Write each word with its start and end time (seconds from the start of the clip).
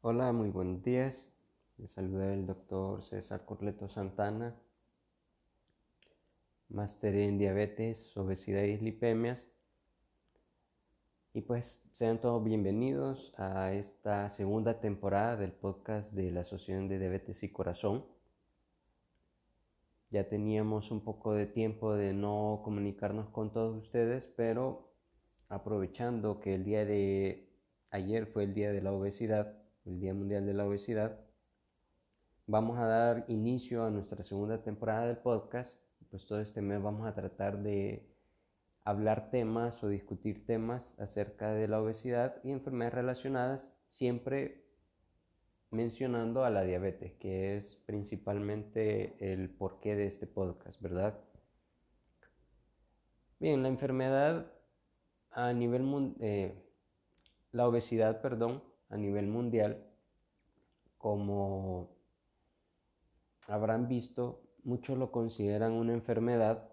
Hola, 0.00 0.30
muy 0.32 0.50
buenos 0.50 0.84
días. 0.84 1.28
Les 1.76 1.90
saluda 1.90 2.32
el 2.32 2.46
doctor 2.46 3.02
César 3.02 3.44
Corleto 3.44 3.88
Santana, 3.88 4.54
máster 6.68 7.16
en 7.16 7.36
diabetes, 7.36 8.16
obesidad 8.16 8.62
y 8.62 8.76
lipemias. 8.76 9.44
Y 11.34 11.40
pues 11.40 11.82
sean 11.90 12.20
todos 12.20 12.44
bienvenidos 12.44 13.34
a 13.38 13.72
esta 13.72 14.30
segunda 14.30 14.78
temporada 14.78 15.36
del 15.36 15.50
podcast 15.50 16.12
de 16.12 16.30
la 16.30 16.42
Asociación 16.42 16.86
de 16.86 17.00
Diabetes 17.00 17.42
y 17.42 17.48
Corazón. 17.50 18.04
Ya 20.10 20.28
teníamos 20.28 20.92
un 20.92 21.00
poco 21.00 21.32
de 21.32 21.46
tiempo 21.46 21.94
de 21.94 22.12
no 22.12 22.60
comunicarnos 22.62 23.30
con 23.30 23.52
todos 23.52 23.76
ustedes, 23.82 24.28
pero 24.36 24.92
aprovechando 25.48 26.38
que 26.38 26.54
el 26.54 26.62
día 26.62 26.84
de 26.84 27.52
ayer 27.90 28.26
fue 28.26 28.44
el 28.44 28.54
día 28.54 28.70
de 28.70 28.80
la 28.80 28.92
obesidad, 28.92 29.57
el 29.88 30.00
Día 30.00 30.12
Mundial 30.12 30.44
de 30.44 30.52
la 30.52 30.66
Obesidad, 30.66 31.18
vamos 32.46 32.78
a 32.78 32.84
dar 32.84 33.24
inicio 33.28 33.84
a 33.84 33.90
nuestra 33.90 34.22
segunda 34.22 34.62
temporada 34.62 35.06
del 35.06 35.16
podcast. 35.16 35.74
Pues 36.10 36.26
todo 36.26 36.40
este 36.40 36.60
mes 36.60 36.82
vamos 36.82 37.06
a 37.06 37.14
tratar 37.14 37.62
de 37.62 38.06
hablar 38.84 39.30
temas 39.30 39.82
o 39.82 39.88
discutir 39.88 40.44
temas 40.44 40.94
acerca 40.98 41.52
de 41.52 41.68
la 41.68 41.80
obesidad 41.80 42.36
y 42.44 42.50
enfermedades 42.50 42.94
relacionadas, 42.94 43.72
siempre 43.88 44.66
mencionando 45.70 46.44
a 46.44 46.50
la 46.50 46.64
diabetes, 46.64 47.14
que 47.14 47.56
es 47.56 47.76
principalmente 47.86 49.32
el 49.32 49.48
porqué 49.50 49.96
de 49.96 50.06
este 50.06 50.26
podcast, 50.26 50.80
¿verdad? 50.82 51.18
Bien, 53.40 53.62
la 53.62 53.68
enfermedad 53.68 54.52
a 55.30 55.52
nivel 55.52 56.14
eh, 56.20 56.62
la 57.52 57.68
obesidad, 57.68 58.20
perdón, 58.20 58.62
a 58.90 58.96
nivel 58.96 59.26
mundial, 59.26 59.84
como 60.96 61.90
habrán 63.46 63.88
visto, 63.88 64.42
muchos 64.64 64.98
lo 64.98 65.12
consideran 65.12 65.72
una 65.72 65.92
enfermedad, 65.92 66.70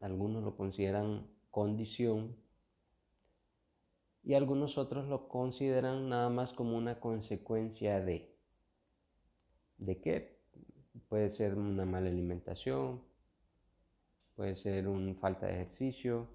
algunos 0.00 0.44
lo 0.44 0.56
consideran 0.56 1.26
condición 1.50 2.36
y 4.22 4.34
algunos 4.34 4.76
otros 4.76 5.08
lo 5.08 5.28
consideran 5.28 6.08
nada 6.08 6.28
más 6.28 6.52
como 6.52 6.76
una 6.76 7.00
consecuencia 7.00 8.00
de. 8.00 8.34
¿De 9.78 10.00
qué? 10.00 10.40
Puede 11.08 11.28
ser 11.30 11.54
una 11.54 11.84
mala 11.84 12.08
alimentación, 12.08 13.02
puede 14.34 14.54
ser 14.54 14.88
una 14.88 15.14
falta 15.14 15.46
de 15.46 15.54
ejercicio, 15.54 16.28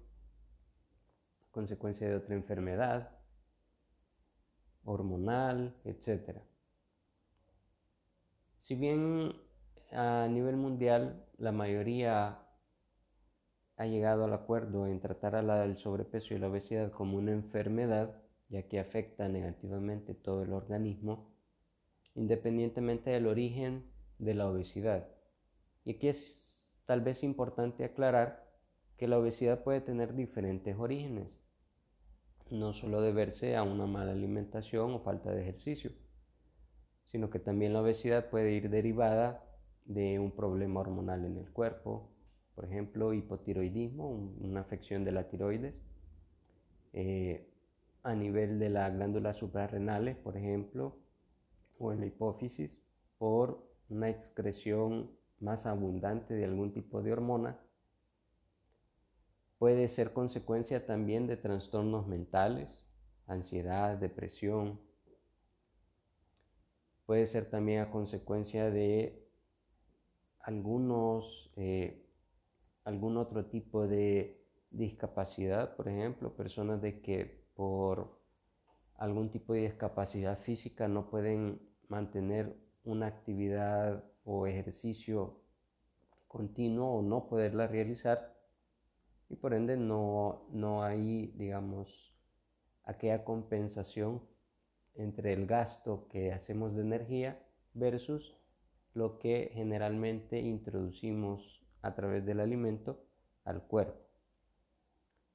consecuencia 1.50 2.08
de 2.08 2.16
otra 2.16 2.34
enfermedad 2.34 3.21
hormonal, 4.84 5.74
etc. 5.84 6.40
Si 8.60 8.74
bien 8.74 9.32
a 9.92 10.26
nivel 10.28 10.56
mundial 10.56 11.26
la 11.38 11.52
mayoría 11.52 12.38
ha 13.76 13.86
llegado 13.86 14.24
al 14.24 14.32
acuerdo 14.32 14.86
en 14.86 15.00
tratar 15.00 15.34
a 15.34 15.76
sobrepeso 15.76 16.34
y 16.34 16.38
la 16.38 16.48
obesidad 16.48 16.92
como 16.92 17.16
una 17.16 17.32
enfermedad, 17.32 18.22
ya 18.48 18.68
que 18.68 18.78
afecta 18.78 19.28
negativamente 19.28 20.14
todo 20.14 20.42
el 20.42 20.52
organismo, 20.52 21.32
independientemente 22.14 23.10
del 23.10 23.26
origen 23.26 23.90
de 24.18 24.34
la 24.34 24.48
obesidad. 24.48 25.08
Y 25.84 25.96
aquí 25.96 26.08
es 26.08 26.44
tal 26.86 27.00
vez 27.00 27.22
importante 27.22 27.84
aclarar 27.84 28.48
que 28.96 29.08
la 29.08 29.18
obesidad 29.18 29.64
puede 29.64 29.80
tener 29.80 30.14
diferentes 30.14 30.76
orígenes 30.78 31.41
no 32.52 32.74
solo 32.74 33.00
deberse 33.00 33.56
a 33.56 33.62
una 33.62 33.86
mala 33.86 34.12
alimentación 34.12 34.92
o 34.92 35.00
falta 35.00 35.32
de 35.32 35.40
ejercicio, 35.40 35.90
sino 37.10 37.30
que 37.30 37.38
también 37.38 37.72
la 37.72 37.80
obesidad 37.80 38.28
puede 38.28 38.52
ir 38.52 38.68
derivada 38.68 39.42
de 39.86 40.18
un 40.18 40.32
problema 40.32 40.80
hormonal 40.80 41.24
en 41.24 41.38
el 41.38 41.50
cuerpo, 41.50 42.10
por 42.54 42.66
ejemplo, 42.66 43.14
hipotiroidismo, 43.14 44.10
una 44.40 44.60
afección 44.60 45.02
de 45.02 45.12
la 45.12 45.28
tiroides, 45.28 45.74
eh, 46.92 47.48
a 48.02 48.14
nivel 48.14 48.58
de 48.58 48.68
las 48.68 48.92
glándulas 48.92 49.38
suprarrenales, 49.38 50.16
por 50.16 50.36
ejemplo, 50.36 50.98
o 51.78 51.92
en 51.92 52.00
la 52.00 52.06
hipófisis, 52.06 52.78
por 53.16 53.66
una 53.88 54.10
excreción 54.10 55.10
más 55.40 55.64
abundante 55.64 56.34
de 56.34 56.44
algún 56.44 56.72
tipo 56.72 57.02
de 57.02 57.12
hormona 57.12 57.58
Puede 59.62 59.86
ser 59.86 60.12
consecuencia 60.12 60.86
también 60.86 61.28
de 61.28 61.36
trastornos 61.36 62.08
mentales, 62.08 62.84
ansiedad, 63.28 63.96
depresión. 63.96 64.80
Puede 67.06 67.28
ser 67.28 67.48
también 67.48 67.82
a 67.82 67.92
consecuencia 67.92 68.72
de 68.72 69.24
algunos, 70.40 71.52
eh, 71.54 72.04
algún 72.82 73.16
otro 73.16 73.46
tipo 73.46 73.86
de 73.86 74.44
discapacidad, 74.72 75.76
por 75.76 75.86
ejemplo, 75.86 76.34
personas 76.34 76.82
de 76.82 77.00
que 77.00 77.46
por 77.54 78.18
algún 78.96 79.30
tipo 79.30 79.52
de 79.52 79.60
discapacidad 79.60 80.40
física 80.40 80.88
no 80.88 81.08
pueden 81.08 81.62
mantener 81.86 82.56
una 82.82 83.06
actividad 83.06 84.02
o 84.24 84.48
ejercicio 84.48 85.40
continuo 86.26 86.96
o 86.96 87.02
no 87.02 87.28
poderla 87.28 87.68
realizar 87.68 88.31
y 89.32 89.36
por 89.36 89.54
ende 89.54 89.78
no, 89.78 90.42
no 90.52 90.84
hay, 90.84 91.32
digamos, 91.38 92.14
aquella 92.84 93.24
compensación 93.24 94.20
entre 94.94 95.32
el 95.32 95.46
gasto 95.46 96.06
que 96.10 96.32
hacemos 96.32 96.74
de 96.74 96.82
energía 96.82 97.42
versus 97.72 98.36
lo 98.92 99.18
que 99.18 99.50
generalmente 99.54 100.38
introducimos 100.38 101.64
a 101.80 101.94
través 101.94 102.26
del 102.26 102.40
alimento 102.40 103.02
al 103.44 103.62
cuerpo. 103.62 103.98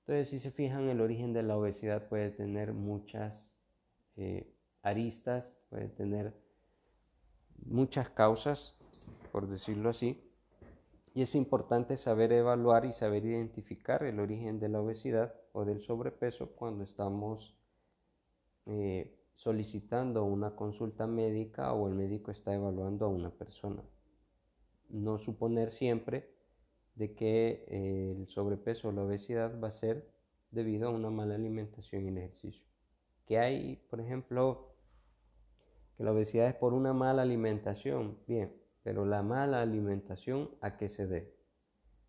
Entonces, 0.01 0.29
si 0.29 0.37
se 0.37 0.51
fijan, 0.51 0.89
el 0.89 1.01
origen 1.01 1.33
de 1.33 1.41
la 1.41 1.57
obesidad 1.57 2.07
puede 2.07 2.29
tener 2.29 2.73
muchas 2.73 3.57
eh, 4.15 4.53
aristas, 4.83 5.57
puede 5.71 5.89
tener 5.89 6.35
muchas 7.65 8.11
causas, 8.11 8.77
por 9.31 9.47
decirlo 9.47 9.89
así, 9.89 10.26
y 11.17 11.23
es 11.23 11.33
importante 11.33 11.97
saber 11.97 12.31
evaluar 12.31 12.85
y 12.85 12.93
saber 12.93 13.25
identificar 13.25 14.03
el 14.03 14.19
origen 14.19 14.59
de 14.59 14.69
la 14.69 14.79
obesidad 14.79 15.33
o 15.51 15.65
del 15.65 15.81
sobrepeso 15.81 16.51
cuando 16.51 16.83
estamos 16.83 17.57
eh, 18.67 19.19
solicitando 19.33 20.23
una 20.25 20.55
consulta 20.55 21.07
médica 21.07 21.73
o 21.73 21.87
el 21.87 21.95
médico 21.95 22.29
está 22.29 22.53
evaluando 22.53 23.07
a 23.07 23.09
una 23.09 23.31
persona. 23.31 23.81
No 24.89 25.17
suponer 25.17 25.71
siempre 25.71 26.29
de 26.93 27.15
que 27.15 27.65
eh, 27.67 28.15
el 28.15 28.27
sobrepeso 28.27 28.89
o 28.89 28.91
la 28.91 29.01
obesidad 29.01 29.59
va 29.59 29.69
a 29.69 29.71
ser 29.71 30.13
debido 30.51 30.87
a 30.87 30.91
una 30.91 31.09
mala 31.09 31.33
alimentación 31.33 32.05
y 32.05 32.15
ejercicio. 32.15 32.67
Que 33.25 33.39
hay, 33.39 33.77
por 33.89 34.01
ejemplo, 34.01 34.75
que 35.97 36.03
la 36.03 36.11
obesidad 36.11 36.47
es 36.47 36.55
por 36.55 36.75
una 36.75 36.93
mala 36.93 37.23
alimentación. 37.23 38.19
Bien, 38.27 38.66
pero 38.87 39.05
la 39.05 39.21
mala 39.21 39.61
alimentación, 39.61 40.49
¿a 40.61 40.77
qué 40.77 40.87
se 40.87 41.07
debe? 41.07 41.35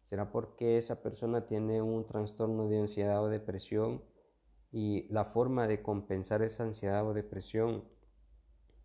¿Será 0.04 0.30
porque 0.30 0.78
esa 0.78 1.02
persona 1.02 1.44
tiene 1.44 1.82
un 1.82 2.06
trastorno 2.06 2.68
de 2.68 2.78
ansiedad 2.78 3.20
o 3.20 3.28
depresión 3.28 4.04
y 4.70 5.12
la 5.12 5.24
forma 5.24 5.66
de 5.66 5.82
compensar 5.82 6.40
esa 6.42 6.62
ansiedad 6.62 7.04
o 7.04 7.14
depresión 7.14 7.82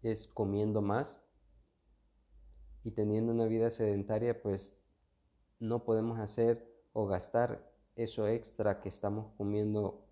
es 0.02 0.28
comiendo 0.28 0.82
más? 0.82 1.22
Y 2.84 2.94
teniendo 2.94 3.32
una 3.32 3.46
vida 3.46 3.70
sedentaria, 3.70 4.42
pues 4.42 4.76
no 5.60 5.84
podemos 5.84 6.18
hacer 6.18 6.68
o 6.94 7.06
gastar 7.06 7.72
eso 7.96 8.28
extra 8.28 8.82
que 8.82 8.90
estamos 8.90 9.32
comiendo 9.38 10.08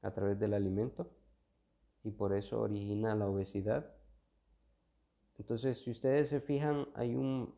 a 0.00 0.12
través 0.12 0.38
del 0.38 0.54
alimento 0.54 1.10
y 2.04 2.12
por 2.12 2.34
eso 2.34 2.60
origina 2.60 3.16
la 3.16 3.26
obesidad 3.26 3.99
entonces, 5.40 5.78
si 5.78 5.90
ustedes 5.90 6.28
se 6.28 6.38
fijan, 6.38 6.86
hay 6.94 7.16
un 7.16 7.54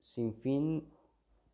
sinfín, 0.00 0.94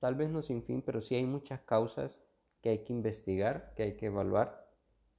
tal 0.00 0.14
vez 0.14 0.28
no 0.28 0.42
sin 0.42 0.62
fin, 0.62 0.82
pero 0.82 1.00
sí 1.00 1.14
hay 1.14 1.24
muchas 1.24 1.62
causas 1.62 2.20
que 2.60 2.68
hay 2.68 2.84
que 2.84 2.92
investigar, 2.92 3.72
que 3.74 3.84
hay 3.84 3.96
que 3.96 4.06
evaluar. 4.06 4.70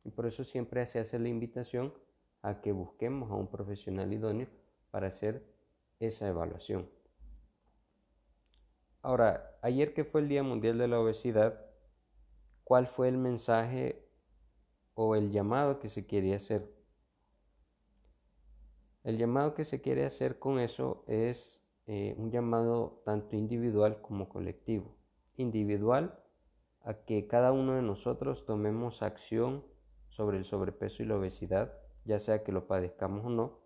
Y 0.04 0.12
por 0.12 0.28
eso 0.28 0.44
siempre 0.44 0.86
se 0.86 1.00
hace 1.00 1.18
la 1.18 1.28
invitación 1.28 1.92
a 2.44 2.62
que 2.62 2.72
busquemos 2.72 3.32
a 3.32 3.34
un 3.34 3.48
profesional 3.48 4.14
idóneo 4.14 4.48
para 4.92 5.08
hacer 5.08 5.44
esa 6.00 6.28
evaluación. 6.28 6.88
Ahora, 9.02 9.58
ayer 9.64 9.96
que 9.96 10.04
fue 10.04 10.22
el 10.22 10.30
Día 10.30 10.44
Mundial 10.44 10.78
de 10.78 10.88
la 10.88 11.00
Obesidad, 11.00 11.66
¿cuál 12.64 12.86
fue 12.86 13.10
el 13.10 13.18
mensaje 13.18 14.08
o 14.94 15.16
el 15.16 15.32
llamado 15.32 15.80
que 15.80 15.90
se 15.90 16.06
quería 16.06 16.36
hacer? 16.36 16.72
El 19.04 19.18
llamado 19.18 19.54
que 19.54 19.66
se 19.66 19.82
quiere 19.82 20.06
hacer 20.06 20.40
con 20.40 20.60
eso 20.60 21.04
es 21.08 21.64
eh, 21.88 22.16
un 22.18 22.32
llamado 22.32 23.02
tanto 23.04 23.36
individual 23.36 24.02
como 24.02 24.30
colectivo. 24.30 24.96
Individual 25.36 26.18
a 26.84 26.94
que 26.94 27.28
cada 27.28 27.52
uno 27.52 27.74
de 27.74 27.82
nosotros 27.82 28.46
tomemos 28.46 29.04
acción 29.04 29.66
sobre 30.08 30.38
el 30.38 30.46
sobrepeso 30.46 31.04
y 31.04 31.06
la 31.06 31.18
obesidad, 31.18 31.74
ya 32.06 32.20
sea 32.20 32.44
que 32.44 32.54
lo 32.54 32.68
padezcamos 32.68 33.26
o 33.26 33.30
no, 33.30 33.60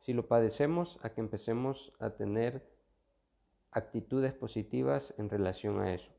si 0.00 0.14
lo 0.14 0.26
padecemos, 0.26 0.98
a 1.02 1.10
que 1.10 1.20
empecemos 1.20 1.92
a 2.00 2.10
tener 2.10 2.68
actitudes 3.70 4.32
positivas 4.32 5.14
en 5.18 5.28
relación 5.28 5.80
a 5.80 5.94
eso, 5.94 6.10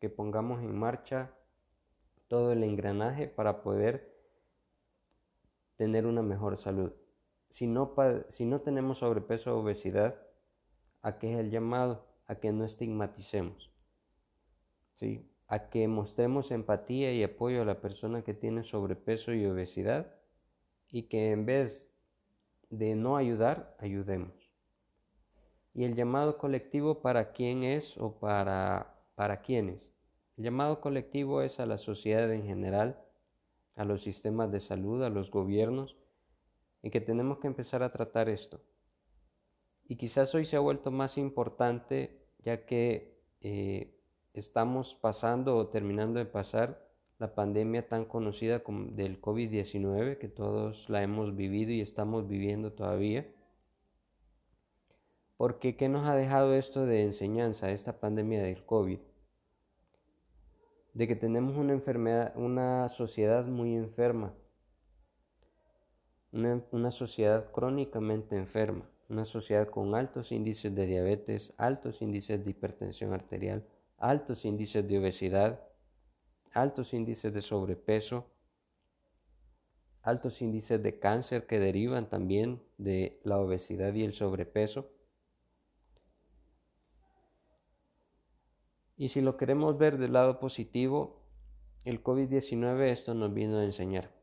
que 0.00 0.08
pongamos 0.08 0.62
en 0.62 0.78
marcha 0.78 1.34
todo 2.28 2.52
el 2.52 2.62
engranaje 2.62 3.26
para 3.26 3.62
poder 3.62 4.16
tener 5.76 6.06
una 6.06 6.22
mejor 6.22 6.56
salud. 6.56 6.92
Si 7.56 7.66
no, 7.66 7.94
si 8.28 8.44
no 8.44 8.60
tenemos 8.60 8.98
sobrepeso 8.98 9.56
o 9.56 9.62
obesidad, 9.62 10.20
¿a 11.00 11.18
qué 11.18 11.32
es 11.32 11.38
el 11.38 11.50
llamado? 11.50 12.04
A 12.26 12.34
que 12.34 12.52
no 12.52 12.66
estigmaticemos, 12.66 13.72
¿sí? 14.92 15.26
a 15.48 15.70
que 15.70 15.88
mostremos 15.88 16.50
empatía 16.50 17.14
y 17.14 17.22
apoyo 17.22 17.62
a 17.62 17.64
la 17.64 17.80
persona 17.80 18.20
que 18.20 18.34
tiene 18.34 18.62
sobrepeso 18.62 19.32
y 19.32 19.46
obesidad 19.46 20.16
y 20.90 21.04
que 21.04 21.30
en 21.30 21.46
vez 21.46 21.90
de 22.68 22.94
no 22.94 23.16
ayudar, 23.16 23.74
ayudemos. 23.80 24.52
Y 25.72 25.84
el 25.84 25.94
llamado 25.94 26.36
colectivo 26.36 27.00
para 27.00 27.32
quién 27.32 27.64
es 27.64 27.96
o 27.96 28.18
para, 28.18 29.00
para 29.14 29.40
quiénes. 29.40 29.94
El 30.36 30.44
llamado 30.44 30.82
colectivo 30.82 31.40
es 31.40 31.58
a 31.58 31.64
la 31.64 31.78
sociedad 31.78 32.30
en 32.30 32.44
general, 32.44 33.02
a 33.76 33.86
los 33.86 34.02
sistemas 34.02 34.52
de 34.52 34.60
salud, 34.60 35.02
a 35.02 35.08
los 35.08 35.30
gobiernos, 35.30 35.96
y 36.86 36.90
que 36.90 37.00
tenemos 37.00 37.38
que 37.38 37.48
empezar 37.48 37.82
a 37.82 37.90
tratar 37.90 38.28
esto. 38.28 38.60
Y 39.88 39.96
quizás 39.96 40.32
hoy 40.36 40.46
se 40.46 40.54
ha 40.54 40.60
vuelto 40.60 40.92
más 40.92 41.18
importante 41.18 42.28
ya 42.38 42.64
que 42.64 43.20
eh, 43.40 43.98
estamos 44.34 44.94
pasando 44.94 45.56
o 45.56 45.66
terminando 45.66 46.20
de 46.20 46.26
pasar 46.26 46.88
la 47.18 47.34
pandemia 47.34 47.88
tan 47.88 48.04
conocida 48.04 48.62
como 48.62 48.92
del 48.92 49.20
COVID-19, 49.20 50.18
que 50.18 50.28
todos 50.28 50.88
la 50.88 51.02
hemos 51.02 51.34
vivido 51.34 51.72
y 51.72 51.80
estamos 51.80 52.28
viviendo 52.28 52.72
todavía. 52.72 53.26
Porque 55.36 55.76
¿qué 55.76 55.88
nos 55.88 56.06
ha 56.06 56.14
dejado 56.14 56.54
esto 56.54 56.86
de 56.86 57.02
enseñanza, 57.02 57.72
esta 57.72 57.98
pandemia 57.98 58.44
del 58.44 58.64
COVID? 58.64 59.00
de 60.94 61.06
que 61.06 61.16
tenemos 61.16 61.56
una 61.56 61.74
enfermedad, 61.74 62.32
una 62.36 62.88
sociedad 62.88 63.44
muy 63.44 63.74
enferma, 63.74 64.32
una, 66.36 66.90
sociedad 66.90 67.50
crónicamente 67.50 68.36
enferma, 68.36 68.88
una 69.08 69.24
sociedad 69.24 69.68
con 69.68 69.94
altos 69.94 70.32
índices 70.32 70.74
de 70.74 70.86
diabetes, 70.86 71.54
altos 71.56 72.02
índices 72.02 72.44
de 72.44 72.50
hipertensión 72.50 73.12
arterial, 73.12 73.66
altos 73.98 74.44
índices 74.44 74.86
de 74.86 74.98
obesidad, 74.98 75.60
altos 76.52 76.94
índices 76.94 77.32
de 77.32 77.42
sobrepeso, 77.42 78.26
altos 80.02 80.40
índices 80.42 80.82
de 80.82 80.98
cáncer 80.98 81.46
que 81.46 81.58
derivan 81.58 82.08
también 82.08 82.62
de 82.78 83.20
la 83.24 83.38
obesidad 83.38 83.92
y 83.94 84.04
el 84.04 84.12
sobrepeso, 84.12 84.90
Y 88.96 89.08
si 89.08 89.20
lo 89.20 89.36
queremos 89.36 89.76
ver 89.76 89.98
del 89.98 90.14
lado 90.14 90.40
positivo, 90.40 91.20
el 91.84 92.02
COVID-19 92.02 92.90
esto 92.90 93.14
nos 93.14 93.32
vino 93.32 93.58
a 93.58 93.64
enseñar. 93.64 94.15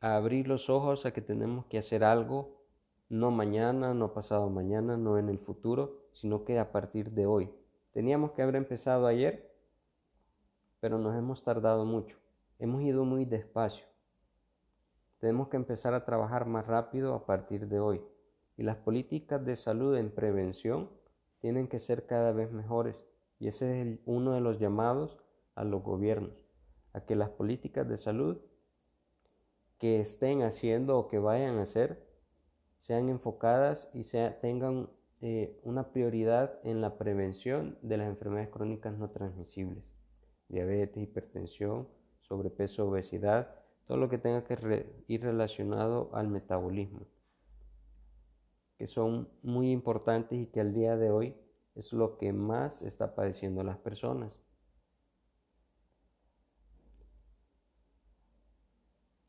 A 0.00 0.16
abrir 0.16 0.48
los 0.48 0.68
ojos 0.68 1.06
a 1.06 1.12
que 1.12 1.22
tenemos 1.22 1.66
que 1.66 1.78
hacer 1.78 2.04
algo, 2.04 2.62
no 3.08 3.30
mañana, 3.30 3.94
no 3.94 4.12
pasado 4.12 4.50
mañana, 4.50 4.96
no 4.96 5.18
en 5.18 5.28
el 5.28 5.38
futuro, 5.38 6.08
sino 6.12 6.44
que 6.44 6.58
a 6.58 6.72
partir 6.72 7.12
de 7.12 7.26
hoy. 7.26 7.50
Teníamos 7.92 8.32
que 8.32 8.42
haber 8.42 8.56
empezado 8.56 9.06
ayer, 9.06 9.54
pero 10.80 10.98
nos 10.98 11.16
hemos 11.16 11.42
tardado 11.42 11.84
mucho. 11.84 12.18
Hemos 12.58 12.82
ido 12.82 13.04
muy 13.04 13.24
despacio. 13.24 13.86
Tenemos 15.18 15.48
que 15.48 15.56
empezar 15.56 15.94
a 15.94 16.04
trabajar 16.04 16.46
más 16.46 16.66
rápido 16.66 17.14
a 17.14 17.24
partir 17.24 17.68
de 17.68 17.80
hoy. 17.80 18.02
Y 18.56 18.62
las 18.62 18.76
políticas 18.76 19.44
de 19.44 19.56
salud 19.56 19.96
en 19.96 20.10
prevención 20.10 20.90
tienen 21.40 21.68
que 21.68 21.78
ser 21.78 22.06
cada 22.06 22.32
vez 22.32 22.50
mejores 22.52 23.06
y 23.38 23.48
ese 23.48 23.82
es 23.82 23.98
uno 24.06 24.32
de 24.32 24.40
los 24.40 24.58
llamados 24.58 25.18
a 25.54 25.64
los 25.64 25.82
gobiernos, 25.82 26.44
a 26.92 27.00
que 27.00 27.16
las 27.16 27.30
políticas 27.30 27.88
de 27.88 27.98
salud 27.98 28.38
que 29.78 30.00
estén 30.00 30.42
haciendo 30.42 30.98
o 30.98 31.08
que 31.08 31.18
vayan 31.18 31.58
a 31.58 31.62
hacer 31.62 32.06
sean 32.78 33.08
enfocadas 33.08 33.88
y 33.92 34.02
tengan 34.40 34.88
eh, 35.20 35.58
una 35.64 35.92
prioridad 35.92 36.60
en 36.62 36.80
la 36.80 36.98
prevención 36.98 37.78
de 37.82 37.96
las 37.96 38.08
enfermedades 38.08 38.50
crónicas 38.50 38.96
no 38.96 39.10
transmisibles, 39.10 39.84
diabetes, 40.48 41.02
hipertensión, 41.02 41.88
sobrepeso, 42.20 42.88
obesidad, 42.88 43.54
todo 43.86 43.96
lo 43.96 44.08
que 44.08 44.18
tenga 44.18 44.44
que 44.44 44.86
ir 45.08 45.22
relacionado 45.22 46.10
al 46.12 46.28
metabolismo, 46.28 47.06
que 48.78 48.86
son 48.86 49.28
muy 49.42 49.70
importantes 49.70 50.38
y 50.38 50.46
que 50.46 50.60
al 50.60 50.74
día 50.74 50.96
de 50.96 51.10
hoy 51.10 51.36
es 51.74 51.92
lo 51.92 52.18
que 52.18 52.32
más 52.32 52.82
está 52.82 53.14
padeciendo 53.14 53.62
las 53.62 53.78
personas. 53.78 54.38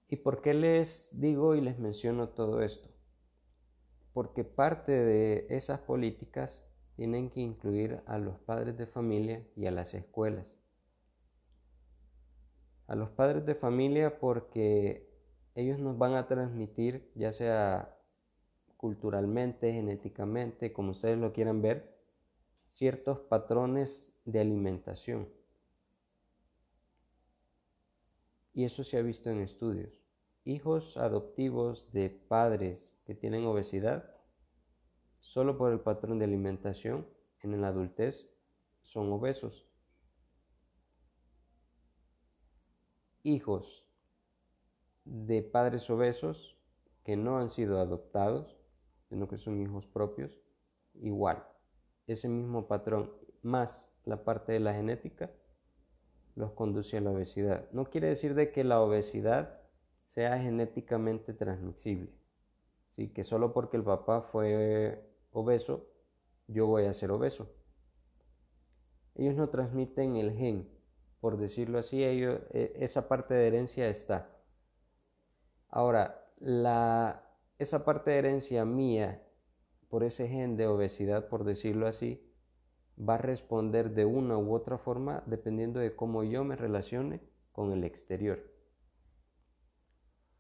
¿Y 0.10 0.18
por 0.18 0.42
qué 0.42 0.54
les 0.54 1.10
digo 1.12 1.56
y 1.56 1.62
les 1.62 1.80
menciono 1.80 2.30
todo 2.30 2.62
esto? 2.62 2.90
Porque 4.14 4.44
parte 4.46 4.92
de 4.92 5.48
esas 5.50 5.80
políticas 5.82 6.66
tienen 6.96 7.30
que 7.30 7.42
incluir 7.42 8.02
a 8.06 8.18
los 8.18 8.40
padres 8.40 8.78
de 8.78 8.88
familia 8.88 9.46
y 9.56 9.68
a 9.68 9.72
las 9.72 9.94
escuelas. 9.94 10.48
A 12.88 12.96
los 12.96 13.10
padres 13.10 13.46
de 13.46 13.54
familia 13.54 14.18
porque 14.20 15.14
ellos 15.56 15.78
nos 15.78 15.98
van 15.98 16.14
a 16.14 16.28
transmitir, 16.28 17.12
ya 17.14 17.34
sea 17.34 18.00
culturalmente, 18.78 19.74
genéticamente, 19.74 20.72
como 20.72 20.92
ustedes 20.92 21.18
lo 21.18 21.34
quieran 21.34 21.62
ver, 21.62 21.98
ciertos 22.70 23.20
patrones 23.20 24.16
de 24.24 24.40
alimentación. 24.40 25.28
Y 28.58 28.64
eso 28.64 28.84
se 28.84 28.98
ha 28.98 29.04
visto 29.04 29.30
en 29.30 29.40
estudios. 29.42 30.02
Hijos 30.44 30.98
adoptivos 30.98 31.92
de 31.92 32.10
padres 32.10 32.98
que 33.06 33.14
tienen 33.14 33.46
obesidad, 33.46 34.16
solo 35.20 35.60
por 35.60 35.72
el 35.72 35.80
patrón 35.80 36.18
de 36.18 36.26
alimentación 36.26 37.08
en 37.44 37.62
la 37.62 37.68
adultez, 37.68 38.28
son 38.82 39.12
obesos. 39.12 39.70
Hijos 43.22 43.88
de 45.06 45.44
padres 45.44 45.88
obesos 45.92 46.58
que 47.04 47.16
no 47.16 47.38
han 47.38 47.52
sido 47.52 47.80
adoptados, 47.80 48.58
sino 49.08 49.28
que 49.28 49.38
son 49.38 49.62
hijos 49.62 49.86
propios, 49.86 50.32
igual 50.96 51.48
ese 52.08 52.28
mismo 52.28 52.68
patrón 52.68 53.14
más 53.44 53.94
la 54.04 54.24
parte 54.24 54.54
de 54.54 54.62
la 54.62 54.74
genética 54.74 55.30
los 56.38 56.52
conduce 56.52 56.98
a 56.98 57.02
la 57.02 57.12
obesidad. 57.12 57.68
No 57.72 57.86
quiere 57.90 58.08
decir 58.08 58.36
de 58.36 58.52
que 58.52 58.64
la 58.64 58.80
obesidad 58.80 59.60
sea 60.06 60.38
genéticamente 60.40 61.34
transmisible. 61.34 62.12
¿sí? 62.92 63.10
Que 63.10 63.24
solo 63.24 63.54
porque 63.54 63.76
el 63.76 63.84
papá 63.84 64.22
fue 64.22 65.04
obeso, 65.32 65.88
yo 66.48 66.68
voy 66.68 66.86
a 66.86 66.94
ser 66.94 67.10
obeso. 67.10 67.52
Ellos 69.16 69.36
no 69.36 69.50
transmiten 69.50 70.16
el 70.16 70.32
gen, 70.32 70.70
por 71.20 71.38
decirlo 71.38 71.80
así, 71.80 72.04
ellos, 72.04 72.40
e, 72.52 72.72
esa 72.76 73.08
parte 73.08 73.34
de 73.34 73.48
herencia 73.48 73.90
está. 73.90 74.30
Ahora, 75.70 76.24
la, 76.38 77.34
esa 77.58 77.84
parte 77.84 78.12
de 78.12 78.20
herencia 78.20 78.64
mía 78.64 79.24
por 79.90 80.04
ese 80.04 80.28
gen 80.28 80.56
de 80.56 80.68
obesidad, 80.68 81.30
por 81.30 81.46
decirlo 81.46 81.88
así, 81.88 82.27
va 82.98 83.16
a 83.16 83.20
responder 83.20 83.92
de 83.92 84.06
una 84.06 84.38
u 84.38 84.54
otra 84.54 84.78
forma 84.78 85.24
dependiendo 85.26 85.80
de 85.80 85.96
cómo 85.96 86.24
yo 86.24 86.44
me 86.44 86.56
relacione 86.56 87.22
con 87.52 87.72
el 87.72 87.84
exterior. 87.84 88.40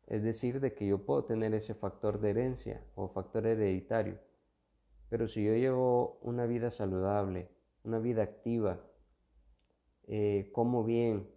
Es 0.07 0.23
decir, 0.23 0.59
de 0.59 0.73
que 0.73 0.87
yo 0.87 1.05
puedo 1.05 1.25
tener 1.25 1.53
ese 1.53 1.75
factor 1.75 2.19
de 2.19 2.29
herencia 2.29 2.83
o 2.95 3.09
factor 3.09 3.45
hereditario, 3.45 4.19
pero 5.09 5.27
si 5.27 5.43
yo 5.43 5.53
llevo 5.53 6.19
una 6.21 6.45
vida 6.45 6.71
saludable, 6.71 7.49
una 7.83 7.99
vida 7.99 8.23
activa, 8.23 8.81
eh, 10.07 10.49
como 10.53 10.83
bien, 10.83 11.29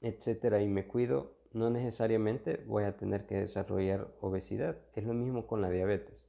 etcétera, 0.00 0.62
y 0.62 0.68
me 0.68 0.86
cuido, 0.86 1.34
no 1.52 1.70
necesariamente 1.70 2.64
voy 2.66 2.84
a 2.84 2.96
tener 2.96 3.26
que 3.26 3.36
desarrollar 3.36 4.12
obesidad. 4.20 4.76
Es 4.94 5.04
lo 5.04 5.14
mismo 5.14 5.46
con 5.46 5.60
la 5.60 5.70
diabetes. 5.70 6.28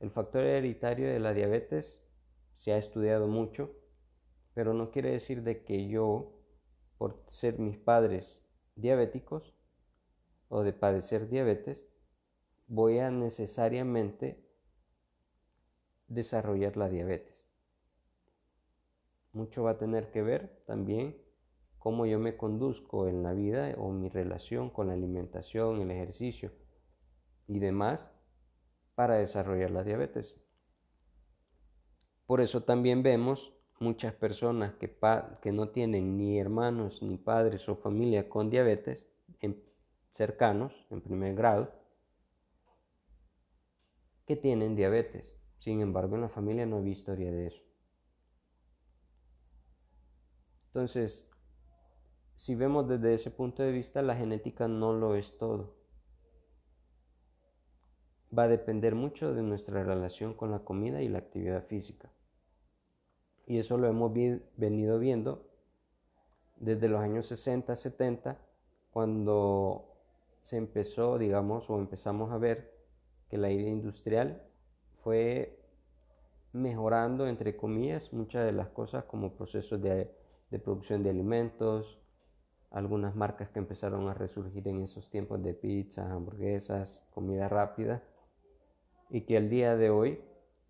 El 0.00 0.10
factor 0.10 0.42
hereditario 0.42 1.08
de 1.08 1.20
la 1.20 1.32
diabetes 1.32 2.05
se 2.56 2.72
ha 2.72 2.78
estudiado 2.78 3.28
mucho, 3.28 3.70
pero 4.54 4.74
no 4.74 4.90
quiere 4.90 5.12
decir 5.12 5.42
de 5.42 5.62
que 5.62 5.86
yo, 5.86 6.32
por 6.98 7.22
ser 7.28 7.58
mis 7.58 7.76
padres 7.76 8.44
diabéticos 8.74 9.54
o 10.48 10.62
de 10.62 10.72
padecer 10.72 11.28
diabetes, 11.28 11.86
voy 12.66 12.98
a 12.98 13.10
necesariamente 13.10 14.44
desarrollar 16.08 16.76
la 16.76 16.88
diabetes. 16.88 17.46
Mucho 19.32 19.62
va 19.62 19.72
a 19.72 19.78
tener 19.78 20.10
que 20.10 20.22
ver 20.22 20.62
también 20.66 21.16
cómo 21.78 22.06
yo 22.06 22.18
me 22.18 22.36
conduzco 22.36 23.06
en 23.06 23.22
la 23.22 23.34
vida 23.34 23.74
o 23.76 23.90
mi 23.90 24.08
relación 24.08 24.70
con 24.70 24.88
la 24.88 24.94
alimentación, 24.94 25.82
el 25.82 25.90
ejercicio, 25.90 26.52
y 27.46 27.58
demás 27.58 28.10
para 28.94 29.16
desarrollar 29.16 29.70
la 29.70 29.84
diabetes. 29.84 30.40
Por 32.26 32.40
eso 32.40 32.64
también 32.64 33.02
vemos 33.02 33.52
muchas 33.78 34.12
personas 34.14 34.74
que, 34.74 35.52
no 35.52 35.68
tienen 35.68 36.16
ni 36.16 36.38
hermanos, 36.38 37.02
ni 37.02 37.18
padres 37.18 37.68
o 37.68 37.76
familia 37.76 38.28
con 38.28 38.50
diabetes 38.50 39.06
en, 39.40 39.62
cercanos, 40.10 40.72
en 40.90 41.02
primer 41.02 41.34
grado, 41.34 41.72
que 44.26 44.34
tienen 44.34 44.74
diabetes. 44.74 45.38
Sin 45.58 45.80
embargo, 45.80 46.16
en 46.16 46.22
la 46.22 46.28
familia 46.28 46.66
no 46.66 46.78
hay 46.78 46.88
historia 46.88 47.30
de 47.30 47.46
eso. 47.46 47.62
Entonces, 50.68 51.30
si 52.34 52.54
vemos 52.54 52.88
desde 52.88 53.14
ese 53.14 53.30
punto 53.30 53.62
de 53.62 53.72
vista, 53.72 54.02
la 54.02 54.16
genética 54.16 54.68
no 54.68 54.92
lo 54.92 55.14
es 55.14 55.38
todo. 55.38 55.76
Va 58.36 58.44
a 58.44 58.48
depender 58.48 58.94
mucho 58.94 59.32
de 59.32 59.42
nuestra 59.42 59.84
relación 59.84 60.34
con 60.34 60.50
la 60.50 60.58
comida 60.58 61.02
y 61.02 61.08
la 61.08 61.18
actividad 61.18 61.64
física. 61.64 62.10
Y 63.46 63.58
eso 63.58 63.78
lo 63.78 63.86
hemos 63.86 64.12
venido 64.56 64.98
viendo 64.98 65.46
desde 66.56 66.88
los 66.88 67.00
años 67.00 67.26
60, 67.26 67.76
70, 67.76 68.38
cuando 68.90 69.96
se 70.42 70.56
empezó, 70.56 71.18
digamos, 71.18 71.70
o 71.70 71.78
empezamos 71.78 72.32
a 72.32 72.38
ver 72.38 72.74
que 73.28 73.38
la 73.38 73.50
idea 73.50 73.70
industrial 73.70 74.42
fue 75.02 75.60
mejorando, 76.52 77.28
entre 77.28 77.56
comillas, 77.56 78.12
muchas 78.12 78.44
de 78.46 78.52
las 78.52 78.68
cosas 78.68 79.04
como 79.04 79.34
procesos 79.34 79.80
de, 79.82 80.10
de 80.50 80.58
producción 80.58 81.02
de 81.02 81.10
alimentos, 81.10 82.00
algunas 82.70 83.14
marcas 83.14 83.50
que 83.50 83.58
empezaron 83.58 84.08
a 84.08 84.14
resurgir 84.14 84.66
en 84.68 84.82
esos 84.82 85.10
tiempos 85.10 85.42
de 85.42 85.54
pizzas, 85.54 86.10
hamburguesas, 86.10 87.06
comida 87.10 87.48
rápida, 87.48 88.02
y 89.10 89.22
que 89.22 89.36
al 89.36 89.48
día 89.48 89.76
de 89.76 89.90
hoy 89.90 90.20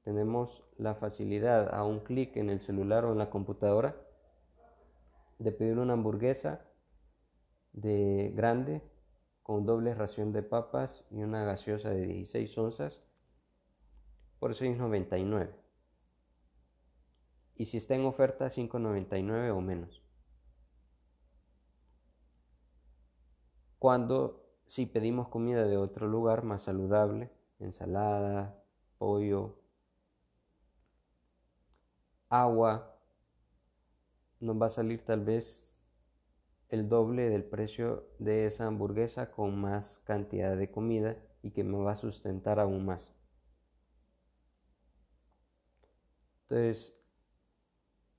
tenemos 0.06 0.62
la 0.78 0.94
facilidad 0.94 1.74
a 1.74 1.82
un 1.82 1.98
clic 1.98 2.36
en 2.36 2.48
el 2.48 2.60
celular 2.60 3.04
o 3.04 3.10
en 3.10 3.18
la 3.18 3.28
computadora 3.28 3.96
de 5.40 5.50
pedir 5.50 5.80
una 5.80 5.94
hamburguesa 5.94 6.64
de 7.72 8.32
grande 8.32 8.82
con 9.42 9.66
doble 9.66 9.96
ración 9.96 10.32
de 10.32 10.44
papas 10.44 11.04
y 11.10 11.24
una 11.24 11.44
gaseosa 11.44 11.90
de 11.90 12.06
16 12.06 12.56
onzas 12.56 13.02
por 14.38 14.52
6.99 14.52 15.50
y 17.56 17.64
si 17.64 17.76
está 17.76 17.96
en 17.96 18.04
oferta 18.04 18.46
5.99 18.46 19.50
o 19.50 19.60
menos. 19.60 20.04
Cuando 23.80 24.46
si 24.66 24.86
pedimos 24.86 25.26
comida 25.30 25.66
de 25.66 25.78
otro 25.78 26.06
lugar 26.06 26.44
más 26.44 26.62
saludable, 26.62 27.32
ensalada, 27.58 28.62
pollo, 28.98 29.65
agua, 32.28 32.98
nos 34.40 34.60
va 34.60 34.66
a 34.66 34.70
salir 34.70 35.04
tal 35.04 35.24
vez 35.24 35.78
el 36.68 36.88
doble 36.88 37.28
del 37.28 37.44
precio 37.44 38.08
de 38.18 38.46
esa 38.46 38.66
hamburguesa 38.66 39.30
con 39.30 39.56
más 39.60 40.00
cantidad 40.04 40.56
de 40.56 40.70
comida 40.70 41.16
y 41.42 41.52
que 41.52 41.64
me 41.64 41.78
va 41.78 41.92
a 41.92 41.96
sustentar 41.96 42.58
aún 42.58 42.84
más. 42.84 43.14
Entonces, 46.42 46.96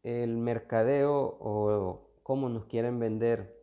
el 0.03 0.37
mercadeo 0.37 1.37
o 1.39 2.11
cómo 2.23 2.49
nos 2.49 2.65
quieren 2.65 2.99
vender 2.99 3.57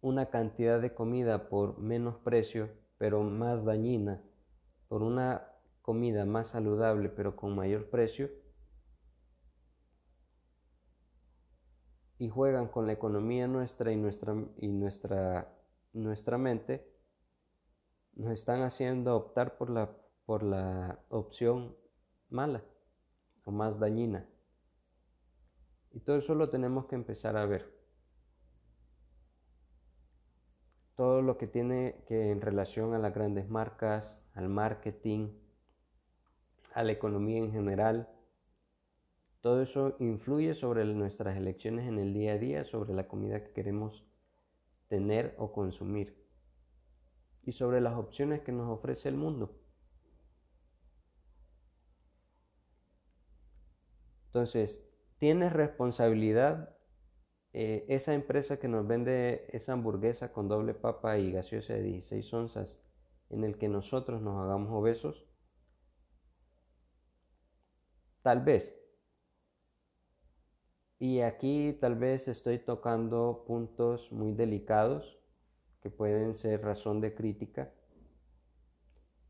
una 0.00 0.26
cantidad 0.30 0.80
de 0.80 0.94
comida 0.94 1.48
por 1.48 1.78
menos 1.78 2.16
precio, 2.16 2.70
pero 2.98 3.22
más 3.22 3.64
dañina, 3.64 4.22
por 4.88 5.02
una 5.02 5.48
comida 5.82 6.24
más 6.24 6.48
saludable, 6.48 7.08
pero 7.08 7.36
con 7.36 7.54
mayor 7.54 7.90
precio, 7.90 8.30
y 12.18 12.28
juegan 12.28 12.68
con 12.68 12.86
la 12.86 12.92
economía 12.92 13.46
nuestra 13.46 13.92
y 13.92 13.96
nuestra, 13.96 14.34
y 14.58 14.68
nuestra, 14.68 15.52
nuestra 15.92 16.38
mente, 16.38 16.86
nos 18.14 18.32
están 18.32 18.62
haciendo 18.62 19.16
optar 19.16 19.58
por 19.58 19.70
la, 19.70 19.96
por 20.24 20.42
la 20.42 20.98
opción 21.10 21.76
mala 22.30 22.64
o 23.44 23.50
más 23.50 23.78
dañina. 23.78 24.28
Y 25.92 26.00
todo 26.00 26.16
eso 26.16 26.34
lo 26.34 26.50
tenemos 26.50 26.86
que 26.86 26.94
empezar 26.94 27.36
a 27.36 27.46
ver. 27.46 27.76
todo 30.96 31.20
lo 31.20 31.36
que 31.36 31.46
tiene 31.46 32.02
que 32.08 32.30
en 32.30 32.40
relación 32.40 32.94
a 32.94 32.98
las 32.98 33.14
grandes 33.14 33.48
marcas, 33.48 34.24
al 34.34 34.48
marketing, 34.48 35.28
a 36.74 36.82
la 36.82 36.92
economía 36.92 37.38
en 37.38 37.52
general. 37.52 38.08
Todo 39.46 39.62
eso 39.62 39.94
influye 40.00 40.54
sobre 40.54 40.84
nuestras 40.86 41.36
elecciones 41.36 41.86
en 41.86 42.00
el 42.00 42.12
día 42.12 42.32
a 42.32 42.36
día, 42.36 42.64
sobre 42.64 42.92
la 42.92 43.06
comida 43.06 43.44
que 43.44 43.52
queremos 43.52 44.04
tener 44.88 45.36
o 45.38 45.52
consumir 45.52 46.20
y 47.44 47.52
sobre 47.52 47.80
las 47.80 47.94
opciones 47.94 48.40
que 48.40 48.50
nos 48.50 48.68
ofrece 48.68 49.08
el 49.08 49.14
mundo. 49.14 49.56
Entonces, 54.24 54.84
tienes 55.18 55.52
responsabilidad 55.52 56.76
eh, 57.52 57.86
esa 57.88 58.14
empresa 58.14 58.58
que 58.58 58.66
nos 58.66 58.84
vende 58.84 59.46
esa 59.52 59.74
hamburguesa 59.74 60.32
con 60.32 60.48
doble 60.48 60.74
papa 60.74 61.18
y 61.18 61.30
gaseosa 61.30 61.74
de 61.74 61.84
16 61.84 62.34
onzas 62.34 62.74
en 63.30 63.44
el 63.44 63.58
que 63.58 63.68
nosotros 63.68 64.20
nos 64.20 64.42
hagamos 64.42 64.72
obesos? 64.72 65.24
Tal 68.22 68.40
vez. 68.40 68.85
Y 70.98 71.20
aquí 71.20 71.76
tal 71.80 71.96
vez 71.96 72.26
estoy 72.26 72.58
tocando 72.58 73.44
puntos 73.46 74.10
muy 74.12 74.32
delicados 74.32 75.18
que 75.82 75.90
pueden 75.90 76.34
ser 76.34 76.62
razón 76.62 77.00
de 77.00 77.14
crítica, 77.14 77.70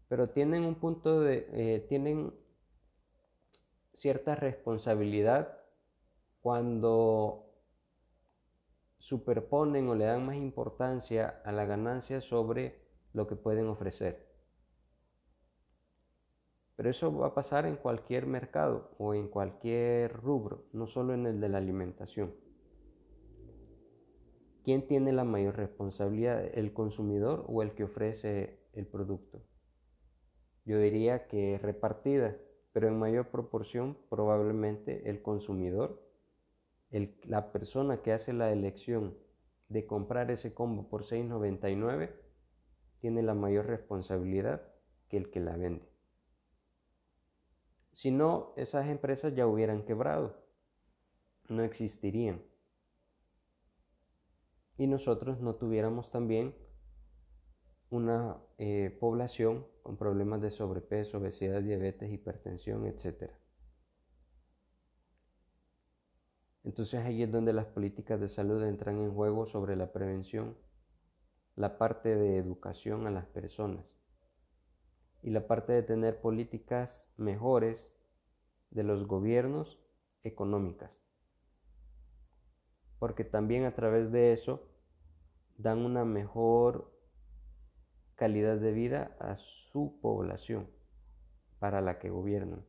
pero 0.08 0.30
tienen 0.30 0.64
un 0.64 0.76
punto 0.76 1.20
de, 1.20 1.49
eh, 1.52 1.87
tienen 1.88 2.32
cierta 3.92 4.37
responsabilidad 4.37 5.58
cuando 6.40 7.46
superponen 8.99 9.88
o 9.88 9.94
le 9.94 10.04
dan 10.04 10.25
más 10.25 10.37
importancia 10.37 11.40
a 11.44 11.50
la 11.50 11.64
ganancia 11.64 12.20
sobre 12.20 12.80
lo 13.12 13.26
que 13.26 13.35
pueden 13.35 13.66
ofrecer. 13.66 14.25
Pero 16.76 16.90
eso 16.90 17.14
va 17.16 17.28
a 17.28 17.35
pasar 17.35 17.66
en 17.66 17.76
cualquier 17.76 18.26
mercado 18.26 18.90
o 18.99 19.14
en 19.14 19.28
cualquier 19.28 20.12
rubro, 20.12 20.66
no 20.73 20.87
solo 20.87 21.14
en 21.14 21.26
el 21.26 21.40
de 21.40 21.49
la 21.49 21.59
alimentación. 21.59 22.35
¿Quién 24.62 24.87
tiene 24.87 25.12
la 25.12 25.25
mayor 25.25 25.56
responsabilidad, 25.56 26.45
el 26.52 26.73
consumidor 26.73 27.45
o 27.49 27.62
el 27.62 27.73
que 27.73 27.85
ofrece 27.85 28.61
el 28.73 28.87
producto? 28.87 29.42
Yo 30.64 30.78
diría 30.78 31.28
que 31.28 31.59
repartida, 31.59 32.37
pero 32.73 32.88
en 32.88 32.99
mayor 32.99 33.28
proporción 33.28 33.97
probablemente 34.11 35.09
el 35.09 35.23
consumidor 35.23 36.06
la 37.25 37.52
persona 37.52 38.02
que 38.02 38.12
hace 38.12 38.33
la 38.33 38.52
elección 38.52 39.16
de 39.68 39.87
comprar 39.87 40.30
ese 40.30 40.54
combo 40.54 40.88
por 40.88 41.02
$6.99 41.02 42.11
tiene 43.00 43.23
la 43.23 43.35
mayor 43.35 43.66
responsabilidad 43.66 44.62
que 45.09 45.16
el 45.16 45.30
que 45.30 45.40
la 45.40 45.56
vende. 45.56 45.96
Si 47.97 48.11
no, 48.11 48.53
esas 48.57 48.88
empresas 48.88 49.35
ya 49.35 49.47
hubieran 49.47 49.83
quebrado, 49.83 50.37
no 51.49 51.62
existirían. 51.62 52.43
Y 54.76 54.87
nosotros 54.87 55.41
no 55.41 55.55
tuviéramos 55.55 56.11
también 56.11 56.55
una 57.88 58.37
eh, 58.59 58.95
población 59.00 59.67
con 59.83 59.97
problemas 59.97 60.43
de 60.43 60.50
sobrepeso, 60.50 61.17
obesidad, 61.17 61.62
diabetes, 61.62 62.12
hipertensión, 62.12 62.85
etc. 62.85 63.31
Entonces 66.65 67.03
ahí 67.03 67.23
es 67.23 67.33
donde 67.33 67.55
las 67.55 67.65
políticas 67.65 68.21
de 68.21 68.29
salud 68.29 68.62
entran 68.62 68.99
en 68.99 69.15
juego 69.15 69.47
sobre 69.47 69.75
la 69.75 69.91
prevención, 69.95 70.55
la 71.55 71.79
parte 71.79 72.15
de 72.15 72.37
educación 72.37 73.07
a 73.07 73.11
las 73.11 73.25
personas 73.25 73.96
y 75.23 75.30
la 75.30 75.46
parte 75.46 75.73
de 75.73 75.82
tener 75.82 76.20
políticas 76.20 77.11
mejores 77.16 77.92
de 78.70 78.82
los 78.82 79.06
gobiernos 79.06 79.80
económicas. 80.23 81.00
Porque 82.99 83.25
también 83.25 83.64
a 83.64 83.75
través 83.75 84.12
de 84.12 84.32
eso 84.32 84.68
dan 85.58 85.78
una 85.78 86.04
mejor 86.04 86.92
calidad 88.14 88.56
de 88.56 88.73
vida 88.73 89.16
a 89.20 89.37
su 89.37 89.99
población 90.00 90.68
para 91.58 91.80
la 91.80 91.99
que 91.99 92.11
gobiernan. 92.11 92.64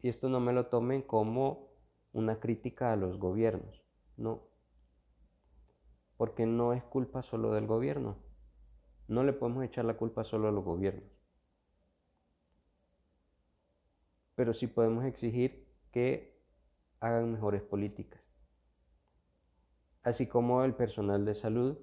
Y 0.00 0.08
esto 0.08 0.28
no 0.28 0.40
me 0.40 0.52
lo 0.52 0.66
tomen 0.66 1.02
como 1.02 1.68
una 2.12 2.40
crítica 2.40 2.92
a 2.92 2.96
los 2.96 3.18
gobiernos, 3.18 3.84
no, 4.16 4.48
porque 6.16 6.46
no 6.46 6.72
es 6.72 6.82
culpa 6.84 7.22
solo 7.22 7.52
del 7.52 7.66
gobierno, 7.66 8.16
No 9.06 9.24
le 9.24 9.32
podemos 9.32 9.64
echar 9.64 9.86
la 9.86 9.96
culpa 9.96 10.22
solo 10.22 10.48
a 10.48 10.52
los 10.52 10.64
gobiernos. 10.64 11.17
Pero 14.38 14.54
sí 14.54 14.68
podemos 14.68 15.04
exigir 15.04 15.66
que 15.90 16.40
hagan 17.00 17.32
mejores 17.32 17.60
políticas. 17.60 18.22
Así 20.04 20.28
como 20.28 20.62
el 20.62 20.76
personal 20.76 21.24
de 21.24 21.34
salud, 21.34 21.76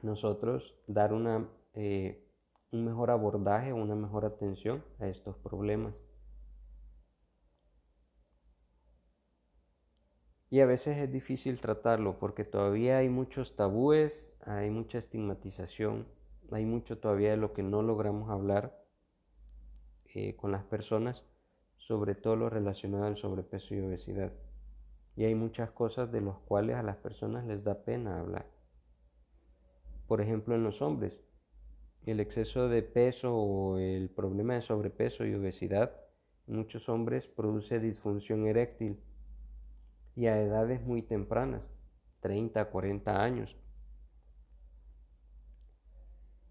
nosotros 0.00 0.74
dar 0.86 1.12
una, 1.12 1.50
eh, 1.74 2.26
un 2.70 2.86
mejor 2.86 3.10
abordaje, 3.10 3.74
una 3.74 3.94
mejor 3.94 4.24
atención 4.24 4.82
a 5.00 5.08
estos 5.08 5.36
problemas. 5.36 6.02
Y 10.48 10.60
a 10.60 10.66
veces 10.66 10.96
es 10.96 11.12
difícil 11.12 11.60
tratarlo 11.60 12.18
porque 12.18 12.46
todavía 12.46 12.96
hay 12.96 13.10
muchos 13.10 13.54
tabúes, 13.54 14.34
hay 14.46 14.70
mucha 14.70 14.96
estigmatización, 14.96 16.08
hay 16.52 16.64
mucho 16.64 16.96
todavía 16.96 17.32
de 17.32 17.36
lo 17.36 17.52
que 17.52 17.62
no 17.62 17.82
logramos 17.82 18.30
hablar 18.30 18.82
eh, 20.06 20.36
con 20.36 20.52
las 20.52 20.64
personas, 20.64 21.26
sobre 21.90 22.14
todo 22.14 22.36
lo 22.36 22.48
relacionado 22.48 23.06
al 23.06 23.16
sobrepeso 23.16 23.74
y 23.74 23.80
obesidad. 23.80 24.32
Y 25.16 25.24
hay 25.24 25.34
muchas 25.34 25.72
cosas 25.72 26.12
de 26.12 26.20
las 26.20 26.38
cuales 26.38 26.76
a 26.76 26.84
las 26.84 26.98
personas 26.98 27.44
les 27.46 27.64
da 27.64 27.82
pena 27.82 28.20
hablar. 28.20 28.46
Por 30.06 30.20
ejemplo, 30.20 30.54
en 30.54 30.62
los 30.62 30.82
hombres, 30.82 31.20
el 32.06 32.20
exceso 32.20 32.68
de 32.68 32.84
peso 32.84 33.34
o 33.34 33.76
el 33.78 34.08
problema 34.08 34.54
de 34.54 34.62
sobrepeso 34.62 35.26
y 35.26 35.34
obesidad 35.34 36.00
en 36.46 36.58
muchos 36.58 36.88
hombres 36.88 37.26
produce 37.26 37.80
disfunción 37.80 38.46
eréctil 38.46 39.02
y 40.14 40.26
a 40.26 40.40
edades 40.40 40.80
muy 40.86 41.02
tempranas, 41.02 41.72
30, 42.20 42.70
40 42.70 43.20
años. 43.20 43.56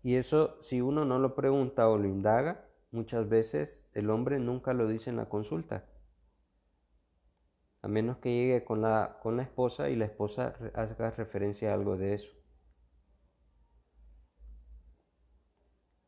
Y 0.04 0.16
eso, 0.16 0.62
si 0.62 0.82
uno 0.82 1.06
no 1.06 1.18
lo 1.18 1.34
pregunta 1.34 1.88
o 1.88 1.98
lo 1.98 2.10
indaga, 2.10 2.69
muchas 2.92 3.28
veces 3.30 3.90
el 3.94 4.10
hombre 4.10 4.40
nunca 4.40 4.74
lo 4.74 4.88
dice 4.88 5.10
en 5.10 5.18
la 5.18 5.30
consulta. 5.30 5.86
A 7.82 7.88
menos 7.88 8.18
que 8.18 8.30
llegue 8.30 8.64
con 8.64 8.82
la, 8.82 9.20
con 9.22 9.38
la 9.38 9.44
esposa 9.44 9.90
y 9.90 9.96
la 9.96 10.06
esposa 10.06 10.56
haga 10.74 11.12
referencia 11.12 11.72
a 11.72 11.74
algo 11.76 11.98
de 11.98 12.14
eso. 12.14 12.32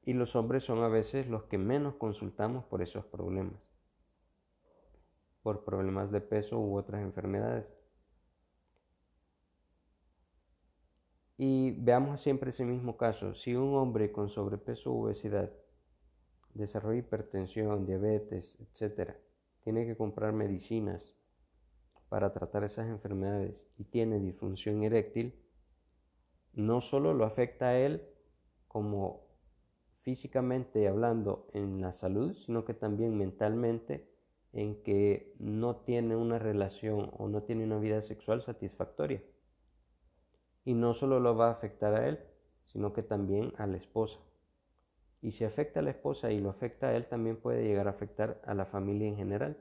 Y 0.04 0.14
los 0.14 0.36
hombres 0.36 0.64
son 0.64 0.80
a 0.80 0.90
veces 0.90 1.28
los 1.28 1.44
que 1.44 1.58
menos 1.58 1.96
consultamos 1.96 2.66
por 2.66 2.82
esos 2.82 3.06
problemas 3.06 3.62
por 5.42 5.64
problemas 5.64 6.12
de 6.12 6.22
peso 6.22 6.60
u 6.60 6.78
otras 6.78 7.02
enfermedades. 7.02 7.66
Y 11.38 11.72
veamos 11.82 12.22
siempre 12.22 12.52
ese 12.52 12.66
mismo 12.66 12.98
caso. 12.98 13.34
Si 13.34 13.56
un 13.56 13.76
hombre 13.76 14.12
con 14.12 14.30
sobrepeso 14.30 14.92
u 14.92 15.06
obesidad 15.06 15.52
desarrolla 16.54 17.00
hipertensión, 17.00 17.86
diabetes, 17.86 18.58
etc., 18.60 19.12
tiene 19.64 19.86
que 19.86 19.96
comprar 19.96 20.34
medicinas 20.34 21.16
para 22.10 22.34
tratar 22.34 22.64
esas 22.64 22.88
enfermedades 22.88 23.70
y 23.78 23.86
tiene 23.86 24.20
disfunción 24.20 24.84
eréctil, 24.84 25.40
no 26.54 26.82
solo 26.82 27.14
lo 27.14 27.26
afecta 27.26 27.70
a 27.70 27.80
él 27.80 28.06
como 28.68 29.28
físicamente 30.02 30.88
hablando 30.88 31.48
en 31.54 31.80
la 31.80 31.92
salud, 31.92 32.34
sino 32.34 32.66
que 32.66 32.74
también 32.74 33.18
mentalmente 33.18 34.10
en 34.54 34.82
que 34.84 35.34
no 35.40 35.78
tiene 35.78 36.16
una 36.16 36.40
relación 36.40 37.12
o 37.18 37.30
no 37.30 37.44
tiene 37.44 37.64
una 37.64 37.80
vida 37.80 38.02
sexual 38.02 38.42
satisfactoria. 38.42 39.24
Y 40.66 40.74
no 40.74 40.94
solo 40.94 41.20
lo 41.20 41.36
va 41.36 41.48
a 41.48 41.54
afectar 41.54 41.94
a 41.94 42.08
él, 42.08 42.20
sino 42.66 42.94
que 42.94 43.04
también 43.04 43.54
a 43.58 43.68
la 43.68 43.78
esposa. 43.78 44.20
Y 45.22 45.32
si 45.32 45.44
afecta 45.44 45.80
a 45.80 45.84
la 45.84 45.92
esposa 45.92 46.32
y 46.32 46.40
lo 46.40 46.50
afecta 46.50 46.88
a 46.88 46.96
él, 46.96 47.08
también 47.08 47.38
puede 47.38 47.64
llegar 47.64 47.88
a 47.88 47.92
afectar 47.92 48.42
a 48.46 48.54
la 48.54 48.66
familia 48.66 49.08
en 49.08 49.16
general, 49.16 49.58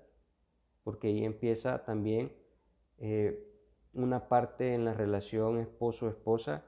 porque 0.82 1.08
ahí 1.08 1.24
empieza 1.24 1.84
también 1.84 2.32
eh, 2.98 3.46
una 3.92 4.28
parte 4.28 4.74
en 4.74 4.84
la 4.84 4.94
relación 4.94 5.58
esposo-esposa 5.58 6.64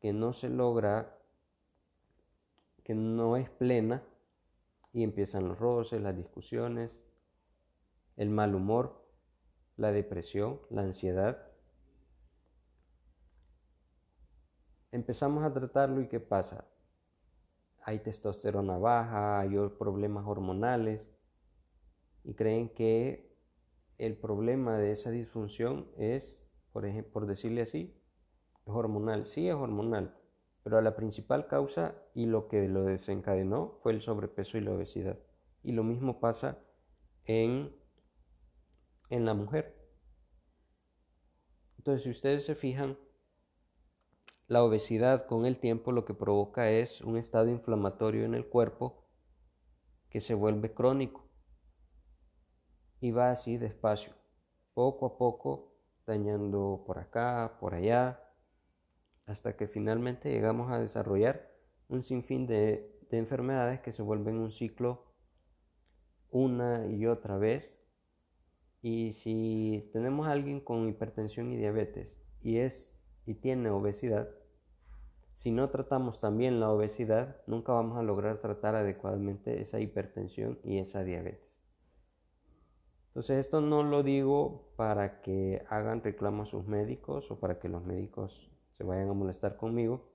que 0.00 0.12
no 0.12 0.32
se 0.32 0.48
logra, 0.48 1.18
que 2.82 2.94
no 2.94 3.36
es 3.36 3.50
plena, 3.50 4.02
y 4.92 5.04
empiezan 5.04 5.46
los 5.48 5.58
roces, 5.58 6.00
las 6.00 6.16
discusiones, 6.16 7.04
el 8.16 8.30
mal 8.30 8.54
humor, 8.54 9.06
la 9.76 9.92
depresión, 9.92 10.60
la 10.70 10.82
ansiedad. 10.82 11.46
Empezamos 14.90 15.44
a 15.44 15.52
tratarlo 15.52 16.00
y 16.00 16.08
¿qué 16.08 16.18
pasa? 16.18 16.64
Hay 17.90 17.98
testosterona 17.98 18.78
baja, 18.78 19.40
hay 19.40 19.56
problemas 19.76 20.24
hormonales 20.24 21.10
y 22.22 22.34
creen 22.34 22.68
que 22.68 23.36
el 23.98 24.16
problema 24.16 24.78
de 24.78 24.92
esa 24.92 25.10
disfunción 25.10 25.90
es, 25.96 26.48
por, 26.72 27.26
decirle 27.26 27.62
así, 27.62 28.00
es 28.64 28.72
hormonal. 28.72 29.26
Sí 29.26 29.48
es 29.48 29.56
hormonal, 29.56 30.16
pero 30.62 30.80
la 30.80 30.94
principal 30.94 31.48
causa 31.48 31.96
y 32.14 32.26
lo 32.26 32.46
que 32.46 32.68
lo 32.68 32.84
desencadenó 32.84 33.80
fue 33.82 33.90
el 33.90 34.02
sobrepeso 34.02 34.56
y 34.56 34.60
la 34.60 34.70
obesidad. 34.70 35.18
Y 35.64 35.72
lo 35.72 35.82
mismo 35.82 36.20
pasa 36.20 36.60
en 37.24 37.74
en 39.08 39.24
la 39.24 39.34
mujer. 39.34 39.76
Entonces, 41.76 42.04
si 42.04 42.10
ustedes 42.10 42.46
se 42.46 42.54
fijan, 42.54 42.96
la 44.50 44.64
obesidad 44.64 45.26
con 45.26 45.46
el 45.46 45.60
tiempo 45.60 45.92
lo 45.92 46.04
que 46.04 46.12
provoca 46.12 46.72
es 46.72 47.02
un 47.02 47.16
estado 47.16 47.48
inflamatorio 47.50 48.24
en 48.24 48.34
el 48.34 48.48
cuerpo 48.48 49.06
que 50.08 50.18
se 50.20 50.34
vuelve 50.34 50.74
crónico 50.74 51.24
y 53.00 53.12
va 53.12 53.30
así 53.30 53.58
despacio, 53.58 54.12
poco 54.74 55.06
a 55.06 55.18
poco, 55.18 55.76
dañando 56.04 56.82
por 56.84 56.98
acá, 56.98 57.58
por 57.60 57.74
allá, 57.74 58.28
hasta 59.24 59.56
que 59.56 59.68
finalmente 59.68 60.32
llegamos 60.32 60.72
a 60.72 60.80
desarrollar 60.80 61.48
un 61.86 62.02
sinfín 62.02 62.48
de, 62.48 62.98
de 63.08 63.18
enfermedades 63.18 63.78
que 63.78 63.92
se 63.92 64.02
vuelven 64.02 64.36
un 64.36 64.50
ciclo 64.50 65.14
una 66.28 66.88
y 66.88 67.06
otra 67.06 67.38
vez. 67.38 67.80
Y 68.82 69.12
si 69.12 69.88
tenemos 69.92 70.26
alguien 70.26 70.58
con 70.58 70.88
hipertensión 70.88 71.52
y 71.52 71.56
diabetes 71.56 72.08
y 72.42 72.58
es 72.58 73.00
y 73.26 73.34
tiene 73.34 73.70
obesidad, 73.70 74.39
si 75.40 75.50
no 75.50 75.70
tratamos 75.70 76.20
también 76.20 76.60
la 76.60 76.70
obesidad, 76.70 77.38
nunca 77.46 77.72
vamos 77.72 77.96
a 77.96 78.02
lograr 78.02 78.42
tratar 78.42 78.74
adecuadamente 78.74 79.62
esa 79.62 79.80
hipertensión 79.80 80.58
y 80.62 80.76
esa 80.76 81.02
diabetes. 81.02 81.56
Entonces 83.06 83.38
esto 83.38 83.62
no 83.62 83.82
lo 83.82 84.02
digo 84.02 84.74
para 84.76 85.22
que 85.22 85.64
hagan 85.70 86.02
reclamos 86.02 86.48
a 86.48 86.50
sus 86.50 86.66
médicos 86.66 87.30
o 87.30 87.40
para 87.40 87.58
que 87.58 87.70
los 87.70 87.82
médicos 87.86 88.52
se 88.72 88.84
vayan 88.84 89.08
a 89.08 89.14
molestar 89.14 89.56
conmigo, 89.56 90.12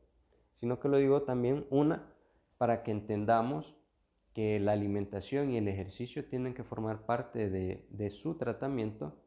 sino 0.54 0.80
que 0.80 0.90
lo 0.90 0.98
digo 0.98 1.24
también 1.24 1.66
una 1.72 2.14
para 2.60 2.84
que 2.84 2.92
entendamos 2.92 3.76
que 4.36 4.60
la 4.60 4.74
alimentación 4.74 5.50
y 5.50 5.58
el 5.58 5.68
ejercicio 5.68 6.30
tienen 6.30 6.54
que 6.54 6.64
formar 6.64 7.08
parte 7.08 7.50
de, 7.50 8.10
su 8.12 8.38
tratamiento, 8.38 9.24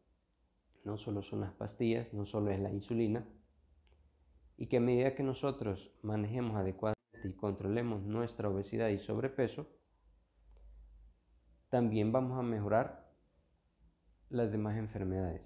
no 0.84 0.96
solo 0.96 1.24
son 1.24 1.40
las 1.40 1.54
pastillas, 1.54 2.14
no 2.14 2.24
solo 2.24 2.52
es 2.52 2.60
la 2.60 2.70
insulina, 2.70 3.26
y 4.58 4.66
que 4.66 4.76
a 4.76 4.80
medida 4.80 5.14
que 5.14 5.22
nosotros 5.22 5.90
manejemos 6.02 6.56
adecuadamente 6.56 6.98
y 7.24 7.32
controlemos 7.32 8.02
nuestra 8.02 8.50
obesidad 8.50 8.88
y 8.88 8.98
sobrepeso, 8.98 9.66
también 11.70 12.12
vamos 12.12 12.38
a 12.38 12.42
mejorar 12.42 13.10
las 14.28 14.50
demás 14.52 14.76
enfermedades. 14.76 15.42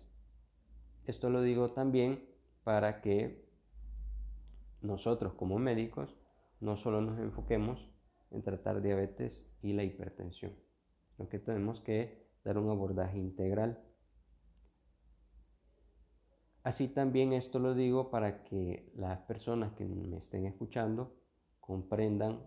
Esto 1.04 1.30
lo 1.30 1.42
digo 1.42 1.72
también 1.72 2.28
para 2.64 3.00
que 3.00 3.48
nosotros 4.80 5.34
como 5.34 5.58
médicos 5.58 6.16
no 6.60 6.76
solo 6.76 7.00
nos 7.00 7.18
enfoquemos 7.18 7.92
en 8.30 8.42
tratar 8.42 8.82
diabetes 8.82 9.44
y 9.62 9.72
la 9.74 9.84
hipertensión. 9.84 10.56
Lo 11.18 11.28
que 11.28 11.38
tenemos 11.38 11.80
que 11.80 12.30
dar 12.44 12.58
un 12.58 12.70
abordaje 12.70 13.18
integral. 13.18 13.82
Así 16.62 16.86
también 16.86 17.32
esto 17.32 17.58
lo 17.58 17.74
digo 17.74 18.10
para 18.10 18.44
que 18.44 18.92
las 18.94 19.18
personas 19.20 19.72
que 19.72 19.84
me 19.84 20.18
estén 20.18 20.46
escuchando 20.46 21.12
comprendan 21.60 22.40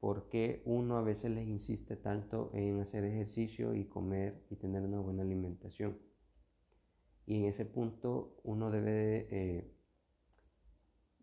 por 0.00 0.28
qué 0.28 0.62
uno 0.66 0.96
a 0.96 1.02
veces 1.02 1.30
les 1.30 1.46
insiste 1.46 1.96
tanto 1.96 2.50
en 2.52 2.80
hacer 2.80 3.04
ejercicio 3.04 3.74
y 3.74 3.84
comer 3.84 4.44
y 4.50 4.56
tener 4.56 4.82
una 4.82 4.98
buena 4.98 5.22
alimentación. 5.22 5.98
Y 7.26 7.36
en 7.36 7.44
ese 7.44 7.64
punto 7.64 8.36
uno 8.42 8.70
debe 8.70 8.92
de, 8.92 9.74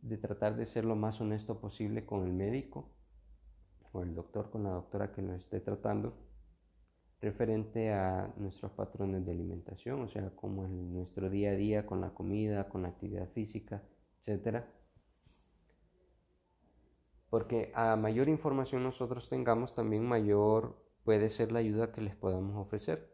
eh, 0.08 0.18
tratar 0.18 0.56
de 0.56 0.66
ser 0.66 0.86
lo 0.86 0.96
más 0.96 1.20
honesto 1.22 1.60
posible 1.60 2.06
con 2.06 2.26
el 2.26 2.34
médico 2.34 2.90
o 3.92 4.02
el 4.04 4.16
doctor 4.16 4.50
con 4.50 4.64
la 4.64 4.72
doctora 4.72 5.12
que 5.12 5.22
nos 5.22 5.36
esté 5.36 5.60
tratando 5.60 6.31
referente 7.22 7.94
a 7.94 8.34
nuestros 8.38 8.72
patrones 8.72 9.24
de 9.26 9.32
alimentación, 9.32 10.02
o 10.02 10.08
sea, 10.08 10.32
como 10.36 10.66
en 10.66 10.94
nuestro 10.94 11.30
día 11.30 11.52
a 11.52 11.56
día 11.56 11.86
con 11.86 12.02
la 12.02 12.14
comida, 12.14 12.68
con 12.68 12.82
la 12.82 12.90
actividad 12.90 13.30
física, 13.30 13.84
etc. 14.26 14.66
Porque 17.30 17.72
a 17.76 17.96
mayor 17.96 18.28
información 18.28 18.84
nosotros 18.84 19.30
tengamos, 19.30 19.76
también 19.76 20.04
mayor 20.04 20.84
puede 21.04 21.30
ser 21.30 21.52
la 21.52 21.60
ayuda 21.60 21.92
que 21.92 22.02
les 22.02 22.16
podamos 22.16 22.56
ofrecer. 22.58 23.12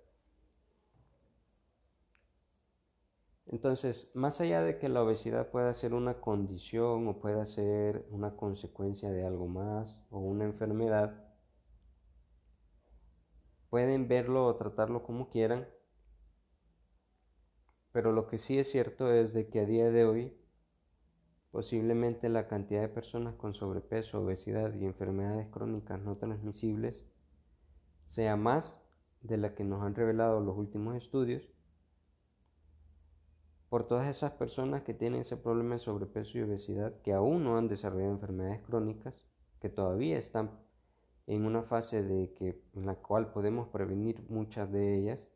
Entonces, 3.48 4.12
más 4.13 4.41
allá 4.41 4.62
de 4.62 4.78
que 4.78 4.89
la 4.89 5.04
obesidad 5.04 5.50
pueda 5.52 5.74
ser 5.74 5.93
una 5.93 6.20
condición 6.20 7.08
o 7.08 7.20
pueda 7.20 7.46
ser 7.46 8.06
una 8.10 8.36
consecuencia 8.36 9.10
de 9.10 9.26
algo 9.26 9.48
más 9.48 10.06
o 10.10 10.20
una 10.20 10.43
enfermedad, 10.43 11.27
pueden 13.69 14.08
verlo 14.08 14.45
o 14.45 14.56
tratarlo 14.56 15.03
como 15.03 15.30
quieran, 15.30 15.67
pero 17.91 18.12
lo 18.12 18.27
que 18.27 18.38
sí 18.38 18.60
es 18.60 18.69
cierto 18.69 19.12
es 19.12 19.34
de 19.34 19.49
que 19.49 19.62
a 19.62 19.65
día 19.65 19.89
de 19.89 20.06
hoy 20.06 20.38
posiblemente 21.51 22.30
la 22.30 22.47
cantidad 22.47 22.82
de 22.82 22.89
personas 22.89 23.36
con 23.36 23.53
sobrepeso, 23.53 24.21
obesidad 24.21 24.73
y 24.75 24.86
enfermedades 24.86 25.47
crónicas 25.47 25.99
no 25.99 26.17
transmisibles 26.17 27.06
sea 28.06 28.36
más 28.36 28.80
de 29.21 29.38
la 29.38 29.56
que 29.56 29.63
nos 29.63 29.82
han 29.82 29.95
revelado 29.95 30.39
los 30.39 30.58
últimos 30.58 30.95
estudios 30.95 31.49
por 33.69 33.88
todas 33.88 34.08
esas 34.08 34.32
personas 34.32 34.84
que 34.84 34.93
tienen 34.93 35.21
ese 35.21 35.36
problema 35.36 35.75
de 35.75 35.80
sobrepeso 35.80 36.38
y 36.38 36.43
obesidad, 36.43 37.01
que 37.01 37.13
aún 37.13 37.43
no 37.43 37.58
han 37.58 37.67
desarrollado 37.67 38.12
enfermedades 38.12 38.62
crónicas, 38.62 39.25
que 39.60 39.69
todavía 39.69 40.17
están 40.17 40.51
en 41.28 41.46
una 41.46 41.63
fase 41.63 42.02
de 42.02 42.34
que, 42.34 42.62
en 42.74 42.86
la 42.86 42.96
cual 42.96 43.32
podemos 43.32 43.68
prevenir 43.68 44.26
muchas 44.30 44.72
de 44.72 44.96
ellas, 44.98 45.30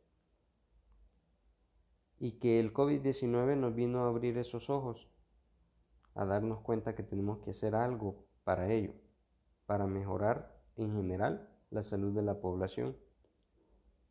y 2.17 2.33
que 2.39 2.59
el 2.59 2.73
COVID-19 2.73 3.57
nos 3.57 3.75
vino 3.75 4.05
a 4.05 4.07
abrir 4.07 4.37
esos 4.37 4.69
ojos, 4.69 5.09
a 6.15 6.25
darnos 6.25 6.61
cuenta 6.61 6.95
que 6.95 7.03
tenemos 7.03 7.39
que 7.39 7.51
hacer 7.51 7.75
algo 7.75 8.25
para 8.43 8.71
ello, 8.71 8.93
para 9.65 9.85
mejorar 9.85 10.55
en 10.77 10.93
general 10.93 11.49
la 11.71 11.83
salud 11.83 12.13
de 12.13 12.21
la 12.21 12.39
población. 12.39 12.95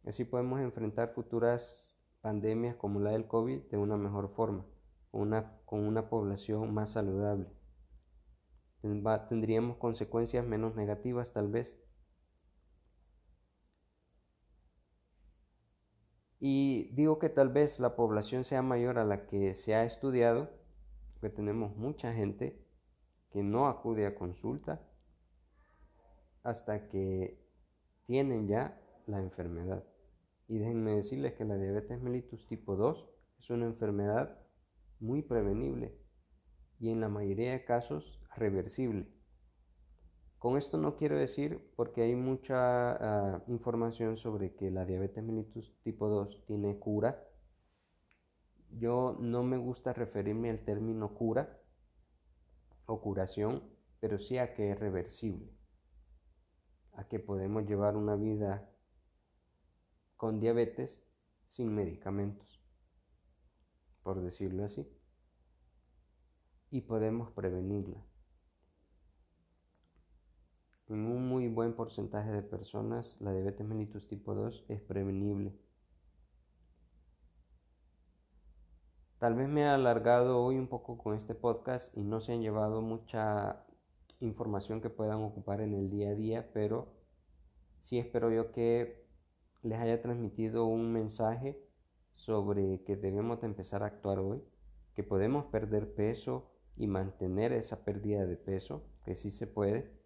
Así 0.04 0.24
podemos 0.24 0.60
enfrentar 0.60 1.14
futuras 1.14 1.98
pandemias 2.20 2.76
como 2.76 3.00
la 3.00 3.10
del 3.12 3.26
COVID 3.26 3.60
de 3.70 3.76
una 3.76 3.96
mejor 3.96 4.28
forma, 4.34 4.66
una, 5.12 5.58
con 5.64 5.86
una 5.86 6.10
población 6.10 6.74
más 6.74 6.90
saludable. 6.90 7.46
Tendríamos 8.80 9.76
consecuencias 9.76 10.46
menos 10.46 10.74
negativas 10.74 11.32
tal 11.32 11.48
vez. 11.48 11.78
Y 16.38 16.90
digo 16.94 17.18
que 17.18 17.28
tal 17.28 17.50
vez 17.50 17.78
la 17.78 17.96
población 17.96 18.44
sea 18.44 18.62
mayor 18.62 18.98
a 18.98 19.04
la 19.04 19.26
que 19.26 19.54
se 19.54 19.74
ha 19.74 19.84
estudiado, 19.84 20.50
porque 21.12 21.28
tenemos 21.28 21.76
mucha 21.76 22.14
gente 22.14 22.64
que 23.30 23.42
no 23.42 23.68
acude 23.68 24.06
a 24.06 24.14
consulta 24.14 24.80
hasta 26.42 26.88
que 26.88 27.38
tienen 28.06 28.48
ya 28.48 28.80
la 29.06 29.18
enfermedad. 29.18 29.84
Y 30.48 30.58
déjenme 30.58 30.96
decirles 30.96 31.34
que 31.34 31.44
la 31.44 31.56
diabetes 31.56 32.00
mellitus 32.00 32.46
tipo 32.48 32.74
2 32.74 33.08
es 33.38 33.50
una 33.50 33.66
enfermedad 33.66 34.38
muy 34.98 35.22
prevenible 35.22 35.96
y 36.78 36.90
en 36.90 37.00
la 37.00 37.08
mayoría 37.08 37.52
de 37.52 37.64
casos 37.64 38.19
reversible. 38.36 39.06
Con 40.38 40.56
esto 40.56 40.78
no 40.78 40.96
quiero 40.96 41.18
decir, 41.18 41.70
porque 41.76 42.02
hay 42.02 42.14
mucha 42.14 42.92
ah, 42.92 43.44
información 43.48 44.16
sobre 44.16 44.54
que 44.54 44.70
la 44.70 44.86
diabetes 44.86 45.22
mellitus 45.22 45.76
tipo 45.82 46.08
2 46.08 46.46
tiene 46.46 46.78
cura. 46.78 47.22
Yo 48.70 49.18
no 49.20 49.42
me 49.42 49.58
gusta 49.58 49.92
referirme 49.92 50.48
al 50.48 50.64
término 50.64 51.12
cura 51.12 51.60
o 52.86 53.02
curación, 53.02 53.62
pero 54.00 54.18
sí 54.18 54.38
a 54.38 54.54
que 54.54 54.70
es 54.70 54.78
reversible, 54.78 55.52
a 56.92 57.06
que 57.06 57.18
podemos 57.18 57.66
llevar 57.66 57.96
una 57.96 58.16
vida 58.16 58.70
con 60.16 60.40
diabetes 60.40 61.04
sin 61.48 61.74
medicamentos, 61.74 62.62
por 64.02 64.22
decirlo 64.22 64.64
así, 64.64 64.88
y 66.70 66.80
podemos 66.80 67.30
prevenirla. 67.32 68.09
En 70.90 71.06
un 71.06 71.28
muy 71.28 71.46
buen 71.46 71.74
porcentaje 71.74 72.32
de 72.32 72.42
personas, 72.42 73.16
la 73.20 73.32
diabetes 73.32 73.64
mellitus 73.64 74.08
tipo 74.08 74.34
2 74.34 74.64
es 74.68 74.80
prevenible. 74.80 75.54
Tal 79.20 79.36
vez 79.36 79.48
me 79.48 79.60
he 79.60 79.66
alargado 79.66 80.42
hoy 80.42 80.58
un 80.58 80.66
poco 80.66 80.98
con 80.98 81.14
este 81.14 81.36
podcast 81.36 81.96
y 81.96 82.02
no 82.02 82.20
se 82.20 82.32
han 82.32 82.42
llevado 82.42 82.82
mucha 82.82 83.64
información 84.18 84.80
que 84.80 84.90
puedan 84.90 85.22
ocupar 85.22 85.60
en 85.60 85.74
el 85.74 85.90
día 85.90 86.08
a 86.08 86.14
día, 86.16 86.50
pero 86.52 86.88
sí 87.78 88.00
espero 88.00 88.32
yo 88.32 88.50
que 88.50 89.06
les 89.62 89.78
haya 89.78 90.02
transmitido 90.02 90.66
un 90.66 90.92
mensaje 90.92 91.64
sobre 92.14 92.82
que 92.82 92.96
debemos 92.96 93.40
de 93.40 93.46
empezar 93.46 93.84
a 93.84 93.86
actuar 93.86 94.18
hoy, 94.18 94.42
que 94.96 95.04
podemos 95.04 95.44
perder 95.52 95.94
peso 95.94 96.50
y 96.76 96.88
mantener 96.88 97.52
esa 97.52 97.84
pérdida 97.84 98.26
de 98.26 98.36
peso, 98.36 98.82
que 99.04 99.14
sí 99.14 99.30
se 99.30 99.46
puede, 99.46 99.99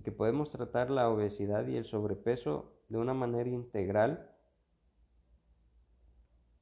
y 0.00 0.02
que 0.02 0.12
podemos 0.12 0.50
tratar 0.50 0.88
la 0.88 1.10
obesidad 1.10 1.66
y 1.66 1.76
el 1.76 1.84
sobrepeso 1.84 2.72
de 2.88 2.96
una 2.96 3.12
manera 3.12 3.50
integral 3.50 4.34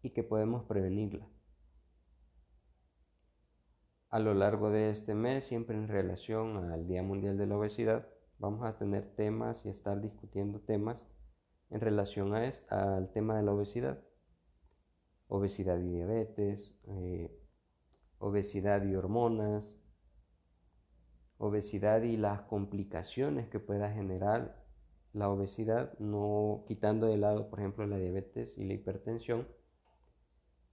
y 0.02 0.10
que 0.10 0.24
podemos 0.24 0.64
prevenirla. 0.64 1.24
A 4.10 4.18
lo 4.18 4.34
largo 4.34 4.70
de 4.70 4.90
este 4.90 5.14
mes, 5.14 5.44
siempre 5.44 5.76
en 5.76 5.86
relación 5.86 6.72
al 6.72 6.88
Día 6.88 7.04
Mundial 7.04 7.38
de 7.38 7.46
la 7.46 7.56
Obesidad, 7.56 8.08
vamos 8.38 8.64
a 8.64 8.76
tener 8.76 9.14
temas 9.14 9.64
y 9.64 9.68
estar 9.68 10.00
discutiendo 10.00 10.58
temas 10.58 11.06
en 11.70 11.80
relación 11.80 12.34
a 12.34 12.50
al 12.70 13.12
tema 13.12 13.36
de 13.36 13.44
la 13.44 13.52
obesidad. 13.52 14.02
Obesidad 15.28 15.78
y 15.78 15.88
diabetes, 15.90 16.76
eh, 16.88 17.40
obesidad 18.18 18.84
y 18.84 18.96
hormonas, 18.96 19.77
obesidad 21.38 22.02
y 22.02 22.16
las 22.16 22.42
complicaciones 22.42 23.48
que 23.48 23.60
pueda 23.60 23.90
generar 23.90 24.64
la 25.12 25.30
obesidad, 25.30 25.98
no 25.98 26.64
quitando 26.66 27.06
de 27.06 27.16
lado, 27.16 27.48
por 27.48 27.60
ejemplo, 27.60 27.86
la 27.86 27.98
diabetes 27.98 28.58
y 28.58 28.64
la 28.64 28.74
hipertensión. 28.74 29.48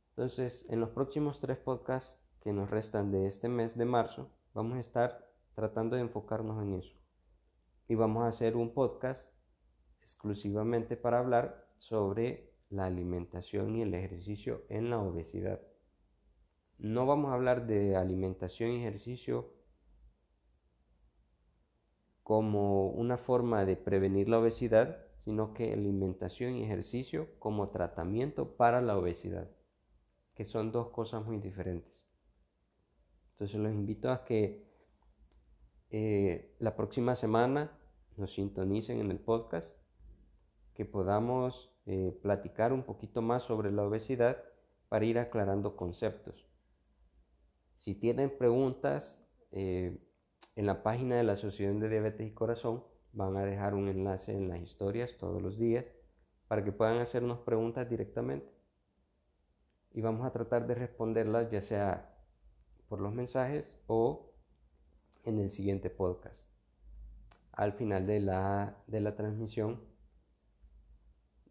Entonces, 0.10 0.66
en 0.70 0.80
los 0.80 0.90
próximos 0.90 1.40
tres 1.40 1.58
podcasts 1.58 2.20
que 2.42 2.52
nos 2.52 2.70
restan 2.70 3.12
de 3.12 3.28
este 3.28 3.48
mes 3.48 3.78
de 3.78 3.86
marzo, 3.86 4.30
vamos 4.54 4.78
a 4.78 4.82
estar 4.82 5.26
tratando 5.54 5.96
de 5.96 6.02
enfocarnos 6.04 6.62
en 6.62 6.74
eso. 6.74 6.96
Y 7.88 7.96
vamos 7.96 8.24
a 8.24 8.28
hacer 8.28 8.56
un 8.56 8.74
podcast 8.74 9.32
exclusivamente 10.02 10.98
para 10.98 11.20
hablar 11.20 11.68
sobre 11.78 12.54
la 12.70 12.86
alimentación 12.86 13.76
y 13.76 13.82
el 13.82 13.94
ejercicio 13.94 14.64
en 14.70 14.90
la 14.90 15.00
obesidad. 15.00 15.62
No 16.78 17.06
vamos 17.06 17.32
a 17.32 17.36
hablar 17.36 17.68
de 17.68 17.96
alimentación 17.96 18.72
y 18.72 18.82
ejercicio 18.82 19.55
como 22.26 22.88
una 22.88 23.18
forma 23.20 23.66
de 23.66 23.76
prevenir 23.76 24.30
la 24.30 24.40
obesidad, 24.40 24.98
sino 25.26 25.54
que 25.54 25.74
alimentación 25.74 26.56
y 26.56 26.64
ejercicio 26.64 27.28
como 27.38 27.70
tratamiento 27.70 28.58
para 28.58 28.82
la 28.82 28.98
obesidad, 28.98 29.48
que 30.34 30.46
son 30.46 30.72
dos 30.72 30.90
cosas 30.90 31.24
muy 31.24 31.38
diferentes. 31.38 32.10
Entonces 33.34 33.60
los 33.60 33.72
invito 33.72 34.10
a 34.10 34.26
que 34.26 34.68
eh, 35.92 36.56
la 36.58 36.76
próxima 36.76 37.16
semana 37.16 37.78
nos 38.18 38.34
sintonicen 38.34 39.02
en 39.02 39.12
el 39.12 39.20
podcast 39.20 39.78
que 40.74 40.84
podamos 40.84 41.72
eh, 41.86 42.18
platicar 42.24 42.74
un 42.74 42.82
poquito 42.82 43.22
más 43.22 43.44
sobre 43.44 43.72
la 43.72 43.84
obesidad 43.84 44.44
para 44.90 45.06
ir 45.06 45.20
aclarando 45.20 45.76
conceptos. 45.76 46.44
Si 47.76 47.94
tienen 47.94 48.36
preguntas, 48.36 49.24
eh, 49.52 49.96
en 50.56 50.66
la 50.66 50.84
página 50.84 51.16
de 51.16 51.24
la 51.24 51.34
Asociación 51.34 51.80
de 51.80 51.90
Diabetes 51.90 52.28
y 52.28 52.34
Corazón 52.34 52.84
van 53.14 53.38
a 53.38 53.46
dejar 53.46 53.74
un 53.74 53.88
enlace 53.88 54.34
en 54.34 54.50
las 54.50 54.60
historias 54.60 55.18
todos 55.18 55.42
los 55.42 55.58
días 55.58 55.86
para 56.48 56.64
que 56.64 56.72
puedan 56.72 56.98
hacernos 57.00 57.40
preguntas 57.40 57.90
directamente. 57.90 58.54
Y 59.92 60.02
vamos 60.02 60.26
a 60.26 60.32
tratar 60.32 60.68
de 60.68 60.76
responderlas 60.76 61.50
ya 61.50 61.62
sea 61.62 62.16
por 62.90 63.00
los 63.00 63.14
mensajes 63.14 63.80
o 63.88 64.34
en 65.24 65.40
el 65.40 65.50
siguiente 65.50 65.90
podcast. 65.90 66.36
Al 67.52 67.74
final 67.74 68.06
de 68.06 68.20
la, 68.20 68.84
de 68.88 69.00
la 69.00 69.16
transmisión 69.16 69.82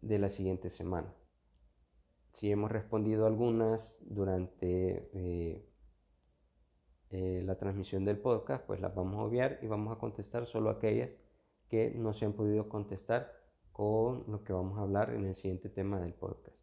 de 0.01 0.19
la 0.19 0.29
siguiente 0.29 0.69
semana. 0.69 1.13
Si 2.33 2.51
hemos 2.51 2.71
respondido 2.71 3.25
algunas 3.25 3.97
durante 4.01 5.09
eh, 5.13 5.67
eh, 7.17 7.41
la 7.45 7.55
transmisión 7.55 8.03
del 8.03 8.17
podcast, 8.17 8.65
pues 8.65 8.81
las 8.81 8.93
vamos 8.93 9.15
a 9.15 9.21
obviar 9.21 9.59
y 9.61 9.67
vamos 9.67 9.95
a 9.95 9.99
contestar 9.99 10.45
solo 10.45 10.69
aquellas 10.69 11.11
que 11.69 11.91
no 11.91 12.11
se 12.11 12.25
han 12.25 12.33
podido 12.33 12.67
contestar 12.67 13.31
con 13.71 14.25
lo 14.27 14.43
que 14.43 14.51
vamos 14.51 14.77
a 14.77 14.81
hablar 14.81 15.11
en 15.11 15.23
el 15.23 15.33
siguiente 15.33 15.69
tema 15.69 15.97
del 16.01 16.13
podcast. 16.13 16.59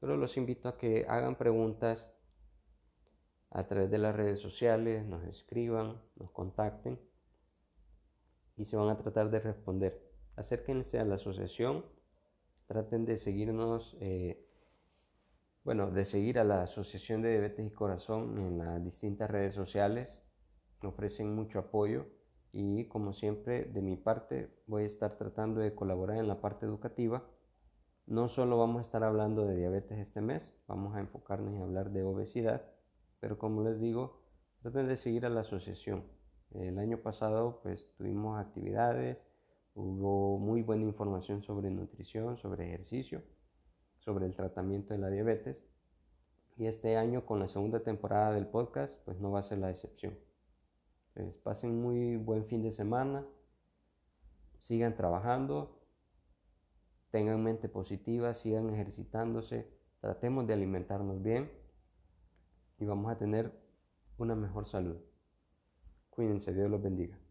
Pero 0.00 0.16
los 0.16 0.38
invito 0.38 0.70
a 0.70 0.78
que 0.78 1.04
hagan 1.06 1.36
preguntas 1.36 2.10
a 3.50 3.66
través 3.66 3.90
de 3.90 3.98
las 3.98 4.16
redes 4.16 4.40
sociales, 4.40 5.04
nos 5.04 5.22
escriban, 5.24 6.00
nos 6.16 6.30
contacten 6.30 6.98
y 8.56 8.64
se 8.64 8.78
van 8.78 8.88
a 8.88 8.96
tratar 8.96 9.30
de 9.30 9.40
responder. 9.40 10.02
Acérquense 10.34 10.98
a 10.98 11.04
la 11.04 11.16
asociación, 11.16 11.84
traten 12.68 13.04
de 13.04 13.18
seguirnos, 13.18 13.98
eh, 14.00 14.48
bueno, 15.64 15.90
de 15.90 16.04
seguir 16.04 16.38
a 16.38 16.44
la 16.44 16.62
Asociación 16.62 17.22
de 17.22 17.30
Diabetes 17.30 17.66
y 17.66 17.70
Corazón 17.70 18.38
en 18.38 18.58
las 18.58 18.84
distintas 18.84 19.30
redes 19.30 19.54
sociales, 19.54 20.22
ofrecen 20.82 21.34
mucho 21.34 21.58
apoyo 21.58 22.06
y 22.52 22.86
como 22.88 23.14
siempre 23.14 23.64
de 23.64 23.80
mi 23.80 23.96
parte 23.96 24.50
voy 24.66 24.84
a 24.84 24.86
estar 24.86 25.16
tratando 25.16 25.60
de 25.60 25.74
colaborar 25.74 26.18
en 26.18 26.28
la 26.28 26.42
parte 26.42 26.66
educativa. 26.66 27.24
No 28.06 28.28
solo 28.28 28.58
vamos 28.58 28.80
a 28.80 28.82
estar 28.82 29.02
hablando 29.02 29.46
de 29.46 29.56
diabetes 29.56 29.98
este 29.98 30.20
mes, 30.20 30.52
vamos 30.68 30.94
a 30.94 31.00
enfocarnos 31.00 31.54
en 31.54 31.62
hablar 31.62 31.90
de 31.92 32.02
obesidad, 32.02 32.70
pero 33.18 33.38
como 33.38 33.62
les 33.62 33.80
digo, 33.80 34.20
traten 34.60 34.86
de 34.86 34.98
seguir 34.98 35.24
a 35.24 35.30
la 35.30 35.40
asociación. 35.40 36.04
El 36.50 36.78
año 36.78 36.98
pasado 36.98 37.60
pues 37.62 37.90
tuvimos 37.96 38.38
actividades, 38.38 39.16
hubo 39.74 40.38
muy 40.38 40.60
buena 40.60 40.84
información 40.84 41.42
sobre 41.42 41.70
nutrición, 41.70 42.36
sobre 42.36 42.66
ejercicio, 42.66 43.22
sobre 44.04 44.26
el 44.26 44.34
tratamiento 44.34 44.92
de 44.92 45.00
la 45.00 45.08
diabetes 45.08 45.56
y 46.56 46.66
este 46.66 46.96
año 46.96 47.24
con 47.24 47.40
la 47.40 47.48
segunda 47.48 47.80
temporada 47.80 48.32
del 48.32 48.46
podcast 48.46 48.94
pues 49.04 49.18
no 49.18 49.30
va 49.30 49.40
a 49.40 49.42
ser 49.42 49.58
la 49.58 49.70
excepción. 49.70 50.16
Pues 51.14 51.38
pasen 51.38 51.80
muy 51.80 52.16
buen 52.16 52.44
fin 52.46 52.62
de 52.62 52.72
semana, 52.72 53.26
sigan 54.58 54.94
trabajando, 54.94 55.80
tengan 57.10 57.42
mente 57.42 57.68
positiva, 57.68 58.34
sigan 58.34 58.70
ejercitándose, 58.70 59.68
tratemos 60.00 60.46
de 60.46 60.54
alimentarnos 60.54 61.22
bien 61.22 61.50
y 62.78 62.84
vamos 62.84 63.10
a 63.10 63.18
tener 63.18 63.52
una 64.18 64.34
mejor 64.34 64.66
salud. 64.66 64.96
Cuídense, 66.10 66.52
Dios 66.52 66.70
los 66.70 66.82
bendiga. 66.82 67.23